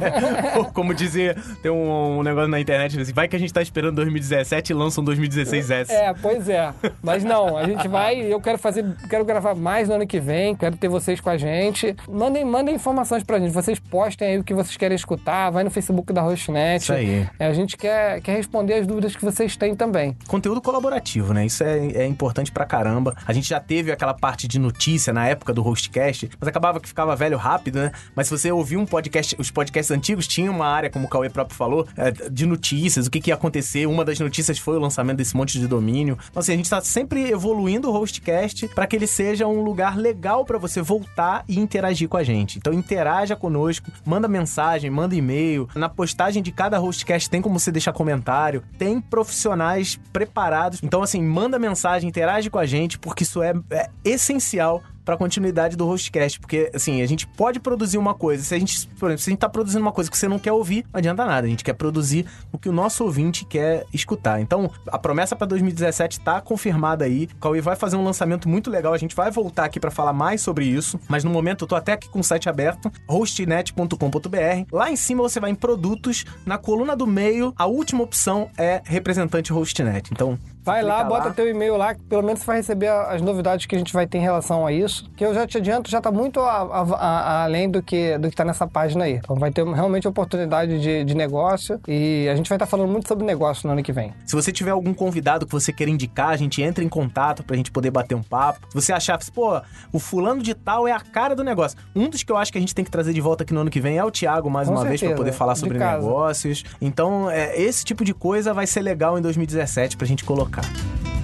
Ou 0.56 0.66
Como 0.66 0.92
dizer, 0.92 1.36
tem 1.62 1.70
um, 1.70 2.18
um 2.18 2.22
negócio 2.22 2.48
na 2.48 2.60
internet 2.60 3.00
assim, 3.00 3.12
vai 3.12 3.28
que 3.28 3.34
a 3.34 3.38
gente 3.38 3.52
tá 3.52 3.62
esperando 3.62 3.96
2017 3.96 4.72
e 4.72 4.74
lança 4.74 5.00
um 5.00 5.04
2016S. 5.04 5.90
É, 5.90 6.14
pois 6.20 6.48
é. 6.48 6.72
Mas 7.02 7.24
não, 7.24 7.56
a 7.56 7.66
gente 7.66 7.88
vai. 7.88 8.20
Eu 8.20 8.40
quero 8.40 8.58
fazer, 8.58 8.84
quero 9.08 9.24
gravar 9.24 9.54
mais 9.54 9.88
no 9.88 9.94
ano 9.94 10.06
que 10.06 10.20
vem, 10.20 10.54
quero 10.54 10.76
ter 10.76 10.88
vocês 10.88 11.20
com 11.20 11.30
a 11.30 11.36
gente. 11.36 11.96
Mandem, 12.08 12.44
mandem 12.44 12.74
informações 12.74 13.22
pra 13.22 13.38
gente. 13.38 13.52
Vocês 13.52 13.78
postem 13.78 14.11
aí 14.20 14.38
o 14.38 14.44
que 14.44 14.54
vocês 14.54 14.76
querem 14.76 14.94
escutar, 14.94 15.50
vai 15.50 15.64
no 15.64 15.70
Facebook 15.70 16.12
da 16.12 16.22
Hostnet. 16.22 16.82
Isso 16.82 16.92
aí. 16.92 17.28
É, 17.38 17.46
a 17.46 17.52
gente 17.52 17.76
quer, 17.76 18.20
quer 18.20 18.36
responder 18.36 18.74
as 18.74 18.86
dúvidas 18.86 19.14
que 19.14 19.24
vocês 19.24 19.56
têm 19.56 19.74
também. 19.74 20.16
Conteúdo 20.26 20.60
colaborativo, 20.60 21.32
né? 21.32 21.46
Isso 21.46 21.62
é, 21.62 21.78
é 21.92 22.06
importante 22.06 22.50
pra 22.50 22.64
caramba. 22.64 23.16
A 23.26 23.32
gente 23.32 23.48
já 23.48 23.60
teve 23.60 23.92
aquela 23.92 24.14
parte 24.14 24.46
de 24.46 24.58
notícia 24.58 25.12
na 25.12 25.26
época 25.26 25.52
do 25.52 25.62
Hostcast, 25.62 26.30
mas 26.38 26.48
acabava 26.48 26.80
que 26.80 26.88
ficava 26.88 27.14
velho 27.16 27.36
rápido, 27.36 27.80
né? 27.80 27.92
Mas 28.14 28.28
se 28.28 28.36
você 28.36 28.50
ouvir 28.50 28.76
um 28.76 28.86
podcast, 28.86 29.36
os 29.38 29.50
podcasts 29.50 29.90
antigos 29.90 30.26
tinham 30.26 30.54
uma 30.54 30.66
área, 30.66 30.90
como 30.90 31.06
o 31.06 31.08
Cauê 31.08 31.30
próprio 31.30 31.56
falou, 31.56 31.86
é, 31.96 32.10
de 32.10 32.46
notícias, 32.46 33.06
o 33.06 33.10
que, 33.10 33.20
que 33.20 33.30
ia 33.30 33.34
acontecer. 33.34 33.86
Uma 33.86 34.04
das 34.04 34.18
notícias 34.18 34.58
foi 34.58 34.76
o 34.76 34.80
lançamento 34.80 35.18
desse 35.18 35.36
monte 35.36 35.58
de 35.58 35.66
domínio. 35.66 36.18
Então, 36.30 36.40
assim, 36.40 36.52
a 36.52 36.56
gente 36.56 36.70
tá 36.70 36.80
sempre 36.80 37.30
evoluindo 37.30 37.88
o 37.88 37.92
Hostcast 37.92 38.68
pra 38.68 38.86
que 38.86 38.96
ele 38.96 39.06
seja 39.06 39.46
um 39.46 39.62
lugar 39.62 39.96
legal 39.96 40.44
pra 40.44 40.58
você 40.58 40.80
voltar 40.80 41.44
e 41.48 41.58
interagir 41.58 42.08
com 42.08 42.16
a 42.16 42.22
gente. 42.22 42.58
Então, 42.58 42.72
interaja 42.72 43.36
conosco, 43.36 43.90
manda 44.04 44.28
mensagem, 44.28 44.90
manda 44.90 45.14
e-mail. 45.14 45.68
Na 45.74 45.88
postagem 45.88 46.42
de 46.42 46.52
cada 46.52 46.78
Hostcast 46.78 47.28
tem 47.28 47.42
como 47.42 47.58
você 47.58 47.70
deixar 47.70 47.92
comentário, 47.92 48.62
tem 48.78 49.00
profissionais 49.00 49.98
preparados. 50.12 50.80
Então, 50.82 51.02
assim, 51.02 51.22
manda 51.22 51.58
mensagem, 51.58 52.08
interage 52.08 52.50
com 52.50 52.58
a 52.58 52.66
gente, 52.66 52.98
porque 52.98 53.22
isso 53.24 53.42
é, 53.42 53.54
é 53.70 53.90
essencial 54.04 54.82
para 55.04 55.14
a 55.14 55.18
continuidade 55.18 55.76
do 55.76 55.86
Hostcast, 55.86 56.40
porque 56.40 56.70
assim, 56.74 57.02
a 57.02 57.06
gente 57.06 57.26
pode 57.26 57.60
produzir 57.60 57.98
uma 57.98 58.14
coisa, 58.14 58.42
se 58.42 58.54
a 58.54 58.58
gente, 58.58 58.86
por 58.98 59.06
exemplo, 59.06 59.22
se 59.22 59.30
a 59.30 59.32
gente 59.32 59.40
tá 59.40 59.48
produzindo 59.48 59.82
uma 59.82 59.92
coisa 59.92 60.10
que 60.10 60.16
você 60.16 60.28
não 60.28 60.38
quer 60.38 60.52
ouvir, 60.52 60.84
não 60.92 60.98
adianta 60.98 61.24
nada, 61.24 61.46
a 61.46 61.50
gente 61.50 61.64
quer 61.64 61.74
produzir 61.74 62.26
o 62.52 62.58
que 62.58 62.68
o 62.68 62.72
nosso 62.72 63.04
ouvinte 63.04 63.44
quer 63.44 63.84
escutar. 63.92 64.40
Então, 64.40 64.70
a 64.86 64.98
promessa 64.98 65.34
para 65.34 65.46
2017 65.46 66.20
tá 66.20 66.40
confirmada 66.40 67.04
aí. 67.04 67.28
O 67.36 67.40
Cauê 67.40 67.60
vai 67.60 67.76
fazer 67.76 67.96
um 67.96 68.04
lançamento 68.04 68.48
muito 68.48 68.70
legal, 68.70 68.92
a 68.92 68.98
gente 68.98 69.14
vai 69.14 69.30
voltar 69.30 69.64
aqui 69.64 69.80
para 69.80 69.90
falar 69.90 70.12
mais 70.12 70.40
sobre 70.40 70.64
isso, 70.64 70.98
mas 71.08 71.24
no 71.24 71.30
momento 71.30 71.64
eu 71.64 71.68
tô 71.68 71.74
até 71.74 71.92
aqui 71.92 72.08
com 72.08 72.20
o 72.20 72.24
site 72.24 72.48
aberto, 72.48 72.92
hostnet.com.br. 73.08 74.66
Lá 74.70 74.90
em 74.90 74.96
cima 74.96 75.22
você 75.22 75.40
vai 75.40 75.50
em 75.50 75.54
produtos, 75.54 76.24
na 76.46 76.58
coluna 76.58 76.96
do 76.96 77.06
meio, 77.06 77.52
a 77.56 77.66
última 77.66 78.02
opção 78.02 78.50
é 78.56 78.82
representante 78.84 79.52
Hostnet. 79.52 80.10
Então, 80.12 80.38
Vai 80.64 80.82
lá, 80.82 81.02
bota 81.04 81.30
teu 81.32 81.48
e-mail 81.48 81.76
lá, 81.76 81.94
que 81.94 82.00
pelo 82.02 82.22
menos 82.22 82.40
você 82.40 82.46
vai 82.46 82.56
receber 82.58 82.88
as 82.88 83.20
novidades 83.20 83.66
que 83.66 83.74
a 83.74 83.78
gente 83.78 83.92
vai 83.92 84.06
ter 84.06 84.18
em 84.18 84.20
relação 84.20 84.66
a 84.66 84.72
isso. 84.72 85.10
Que 85.16 85.24
eu 85.24 85.34
já 85.34 85.46
te 85.46 85.58
adianto, 85.58 85.90
já 85.90 86.00
tá 86.00 86.10
muito 86.12 86.38
a- 86.40 86.62
a- 86.62 86.96
a- 86.96 87.44
além 87.44 87.68
do 87.68 87.82
que, 87.82 88.16
do 88.18 88.30
que 88.30 88.36
tá 88.36 88.44
nessa 88.44 88.66
página 88.66 89.04
aí. 89.04 89.14
Então 89.14 89.36
vai 89.36 89.50
ter 89.50 89.64
realmente 89.66 90.06
oportunidade 90.06 90.80
de, 90.80 91.04
de 91.04 91.14
negócio 91.14 91.80
e 91.88 92.28
a 92.30 92.36
gente 92.36 92.48
vai 92.48 92.56
estar 92.56 92.66
falando 92.66 92.90
muito 92.90 93.08
sobre 93.08 93.24
negócio 93.24 93.66
no 93.66 93.72
ano 93.72 93.82
que 93.82 93.92
vem. 93.92 94.12
Se 94.24 94.34
você 94.36 94.52
tiver 94.52 94.70
algum 94.70 94.94
convidado 94.94 95.46
que 95.46 95.52
você 95.52 95.72
queira 95.72 95.90
indicar, 95.90 96.28
a 96.28 96.36
gente 96.36 96.62
entra 96.62 96.84
em 96.84 96.88
contato 96.88 97.42
pra 97.42 97.56
gente 97.56 97.70
poder 97.72 97.90
bater 97.90 98.14
um 98.14 98.22
papo. 98.22 98.60
Se 98.68 98.74
você 98.74 98.92
achar, 98.92 99.18
pô, 99.34 99.60
o 99.92 99.98
fulano 99.98 100.42
de 100.42 100.54
tal 100.54 100.86
é 100.86 100.92
a 100.92 101.00
cara 101.00 101.34
do 101.34 101.42
negócio. 101.42 101.76
Um 101.94 102.08
dos 102.08 102.22
que 102.22 102.30
eu 102.30 102.36
acho 102.36 102.52
que 102.52 102.58
a 102.58 102.60
gente 102.60 102.74
tem 102.74 102.84
que 102.84 102.90
trazer 102.90 103.12
de 103.12 103.20
volta 103.20 103.42
aqui 103.42 103.52
no 103.52 103.60
ano 103.60 103.70
que 103.70 103.80
vem 103.80 103.98
é 103.98 104.04
o 104.04 104.10
Thiago, 104.10 104.48
mais 104.48 104.68
Com 104.68 104.74
uma 104.74 104.82
vez, 104.84 105.00
pra 105.00 105.08
certeza, 105.08 105.16
poder 105.16 105.32
falar 105.32 105.54
sobre 105.56 105.78
casa. 105.78 106.02
negócios. 106.06 106.62
Então, 106.80 107.28
é, 107.30 107.60
esse 107.60 107.84
tipo 107.84 108.04
de 108.04 108.14
coisa 108.14 108.54
vai 108.54 108.66
ser 108.66 108.80
legal 108.82 109.18
em 109.18 109.22
2017 109.22 109.96
pra 109.96 110.06
gente 110.06 110.24
colocar. 110.24 110.51
E 110.52 111.21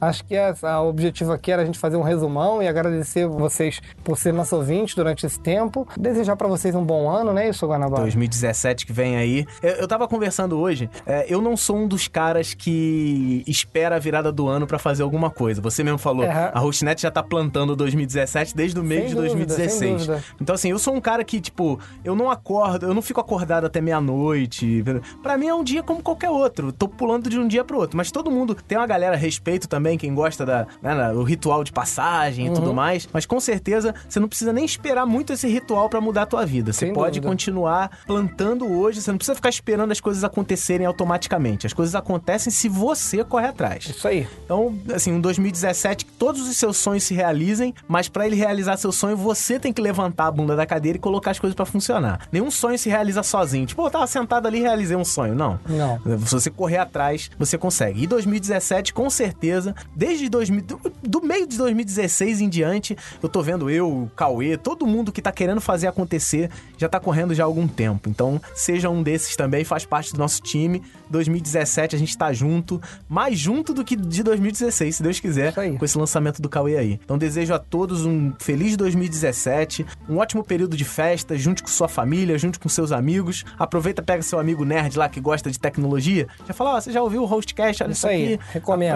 Acho 0.00 0.24
que 0.24 0.34
essa- 0.34 0.80
o 0.80 0.88
objetivo 0.88 1.32
aqui 1.32 1.50
era 1.50 1.62
a 1.62 1.64
gente 1.64 1.78
fazer 1.78 1.96
um 1.96 2.02
resumão 2.02 2.62
e 2.62 2.68
agradecer 2.68 3.26
vocês 3.26 3.80
por 4.04 4.16
ser 4.16 4.32
nosso 4.32 4.54
ouvinte 4.56 4.94
durante 4.94 5.26
esse 5.26 5.40
tempo. 5.40 5.86
Desejar 5.96 6.36
pra 6.36 6.46
vocês 6.46 6.74
um 6.74 6.84
bom 6.84 7.10
ano, 7.10 7.32
né, 7.32 7.48
isso, 7.48 7.66
Guanabara? 7.66 8.02
2017 8.02 8.86
que 8.86 8.92
vem 8.92 9.16
aí. 9.16 9.44
Eu, 9.62 9.70
eu 9.72 9.88
tava 9.88 10.06
conversando 10.06 10.58
hoje, 10.58 10.88
é, 11.06 11.26
eu 11.28 11.40
não 11.40 11.56
sou 11.56 11.76
um 11.76 11.88
dos 11.88 12.06
caras 12.06 12.54
que 12.54 13.42
espera 13.46 13.96
a 13.96 13.98
virada 13.98 14.30
do 14.30 14.46
ano 14.48 14.66
pra 14.66 14.78
fazer 14.78 15.02
alguma 15.02 15.30
coisa. 15.30 15.60
Você 15.60 15.82
mesmo 15.82 15.98
falou, 15.98 16.24
É. 16.24 16.50
a 16.54 16.58
Hostnet 16.60 17.00
já 17.02 17.10
tá 17.10 17.22
plantando 17.22 17.74
2017 17.74 18.54
desde 18.54 18.78
o 18.78 18.84
meio 18.84 19.00
Sem 19.02 19.08
de 19.10 19.14
dúvida, 19.14 19.34
2016. 19.46 19.72
sem 19.78 19.96
dúvida. 19.96 20.24
Então, 20.40 20.54
assim, 20.54 20.70
eu 20.70 20.78
sou 20.78 20.94
um 20.94 21.00
cara 21.00 21.24
que, 21.24 21.40
tipo, 21.40 21.78
eu 22.04 22.14
não 22.14 22.30
acordo, 22.30 22.86
eu 22.86 22.94
não 22.94 23.02
fico 23.02 23.20
acordado 23.20 23.64
até 23.66 23.80
meia-noite. 23.80 24.84
Pra 25.22 25.36
mim 25.36 25.48
é 25.48 25.54
um 25.54 25.64
dia 25.64 25.82
como 25.82 26.02
qualquer 26.02 26.30
outro. 26.30 26.72
Tô 26.72 26.86
pulando 26.88 27.28
de 27.28 27.38
um 27.38 27.48
dia 27.48 27.64
pro 27.64 27.78
outro. 27.78 27.96
Mas 27.96 28.10
todo 28.10 28.30
mundo 28.30 28.54
tem 28.54 28.76
uma 28.78 28.86
galera, 28.86 29.16
respeito 29.16 29.68
também. 29.68 29.87
Também, 29.88 29.96
quem 29.98 30.14
gosta 30.14 30.44
da, 30.44 30.66
né, 30.82 31.12
o 31.12 31.22
ritual 31.22 31.64
de 31.64 31.72
passagem 31.72 32.46
e 32.46 32.48
Uhum. 32.50 32.54
tudo 32.54 32.74
mais. 32.74 33.08
Mas 33.12 33.24
com 33.24 33.40
certeza 33.40 33.94
você 34.08 34.20
não 34.20 34.28
precisa 34.28 34.52
nem 34.52 34.64
esperar 34.64 35.06
muito 35.06 35.32
esse 35.32 35.48
ritual 35.48 35.88
pra 35.88 36.00
mudar 36.00 36.22
a 36.22 36.26
tua 36.26 36.44
vida. 36.44 36.72
Você 36.72 36.86
Sem 36.86 36.92
pode 36.94 37.18
dúvida. 37.20 37.28
continuar 37.28 37.90
plantando 38.06 38.66
hoje, 38.70 39.00
você 39.00 39.10
não 39.10 39.18
precisa 39.18 39.34
ficar 39.34 39.48
esperando 39.48 39.90
as 39.92 40.00
coisas 40.00 40.22
acontecerem 40.24 40.86
automaticamente. 40.86 41.66
As 41.66 41.72
coisas 41.72 41.94
acontecem 41.94 42.52
se 42.52 42.68
você 42.68 43.24
corre 43.24 43.46
atrás. 43.46 43.86
Isso 43.86 44.06
aí. 44.06 44.26
Então, 44.44 44.76
assim, 44.94 45.12
um 45.12 45.20
2017 45.20 46.04
que 46.04 46.12
todos 46.12 46.46
os 46.48 46.56
seus 46.56 46.76
sonhos 46.76 47.04
se 47.04 47.14
realizem, 47.14 47.74
mas 47.86 48.08
pra 48.08 48.26
ele 48.26 48.36
realizar 48.36 48.76
seu 48.76 48.92
sonho, 48.92 49.16
você 49.16 49.58
tem 49.58 49.72
que 49.72 49.80
levantar 49.80 50.26
a 50.26 50.30
bunda 50.30 50.54
da 50.54 50.66
cadeira 50.66 50.98
e 50.98 51.00
colocar 51.00 51.30
as 51.30 51.38
coisas 51.38 51.54
pra 51.54 51.64
funcionar. 51.64 52.28
Nenhum 52.30 52.50
sonho 52.50 52.78
se 52.78 52.88
realiza 52.88 53.22
sozinho. 53.22 53.66
Tipo, 53.66 53.82
eu 53.86 53.90
tava 53.90 54.06
sentado 54.06 54.46
ali 54.46 54.58
e 54.58 54.62
realizei 54.62 54.96
um 54.96 55.04
sonho. 55.04 55.34
Não. 55.34 55.58
Não. 55.68 55.98
Se 56.26 56.32
você 56.34 56.50
correr 56.50 56.78
atrás, 56.78 57.30
você 57.38 57.56
consegue. 57.56 58.02
E 58.02 58.06
2017, 58.06 58.92
com 58.92 59.08
certeza, 59.08 59.74
desde 59.94 60.28
2000, 60.28 60.62
do, 60.62 60.80
do 61.02 61.22
meio 61.22 61.46
de 61.46 61.56
2016 61.56 62.40
em 62.40 62.48
diante, 62.48 62.96
eu 63.22 63.28
tô 63.28 63.42
vendo 63.42 63.70
eu, 63.70 63.88
o 63.88 64.10
Cauê, 64.16 64.56
todo 64.56 64.86
mundo 64.86 65.12
que 65.12 65.22
tá 65.22 65.32
querendo 65.32 65.60
fazer 65.60 65.86
acontecer, 65.86 66.50
já 66.76 66.88
tá 66.88 67.00
correndo 67.00 67.34
já 67.34 67.44
há 67.44 67.46
algum 67.46 67.66
tempo. 67.66 68.08
Então, 68.08 68.40
seja 68.54 68.88
um 68.90 69.02
desses 69.02 69.36
também, 69.36 69.64
faz 69.64 69.84
parte 69.84 70.12
do 70.12 70.18
nosso 70.18 70.42
time. 70.42 70.82
2017 71.10 71.96
a 71.96 71.98
gente 71.98 72.16
tá 72.16 72.32
junto, 72.32 72.80
mais 73.08 73.38
junto 73.38 73.72
do 73.72 73.84
que 73.84 73.96
de 73.96 74.22
2016, 74.22 74.96
se 74.96 75.02
Deus 75.02 75.20
quiser, 75.20 75.52
com 75.78 75.84
esse 75.84 75.96
lançamento 75.96 76.40
do 76.42 76.48
Cauê 76.48 76.76
aí. 76.76 77.00
Então, 77.02 77.16
desejo 77.16 77.54
a 77.54 77.58
todos 77.58 78.04
um 78.04 78.32
feliz 78.38 78.76
2017, 78.76 79.86
um 80.08 80.18
ótimo 80.18 80.44
período 80.44 80.76
de 80.76 80.84
festa, 80.84 81.36
junte 81.36 81.62
com 81.62 81.68
sua 81.68 81.88
família, 81.88 82.38
junte 82.38 82.58
com 82.58 82.68
seus 82.68 82.92
amigos. 82.92 83.44
Aproveita, 83.58 84.02
pega 84.02 84.22
seu 84.22 84.38
amigo 84.38 84.64
nerd 84.64 84.96
lá 84.98 85.08
que 85.08 85.20
gosta 85.20 85.50
de 85.50 85.58
tecnologia, 85.58 86.26
já 86.46 86.54
fala, 86.54 86.76
ó, 86.76 86.80
você 86.80 86.92
já 86.92 87.02
ouviu 87.02 87.22
o 87.22 87.26
Hostcast? 87.26 87.82
Olha 87.82 87.92
isso, 87.92 87.98
Isso 88.00 88.06
aí, 88.06 88.34
aqui. 88.34 88.44
recomenda. 88.52 88.94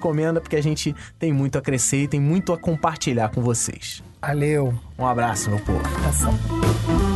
Recomenda, 0.00 0.40
porque 0.40 0.56
a 0.56 0.62
gente 0.62 0.96
tem 1.18 1.30
muito 1.30 1.58
a 1.58 1.60
crescer 1.60 2.04
e 2.04 2.08
tem 2.08 2.18
muito 2.18 2.54
a 2.54 2.58
compartilhar 2.58 3.28
com 3.28 3.42
vocês. 3.42 4.02
Valeu. 4.22 4.74
Um 4.98 5.06
abraço, 5.06 5.50
meu 5.50 5.58
povo. 5.60 7.09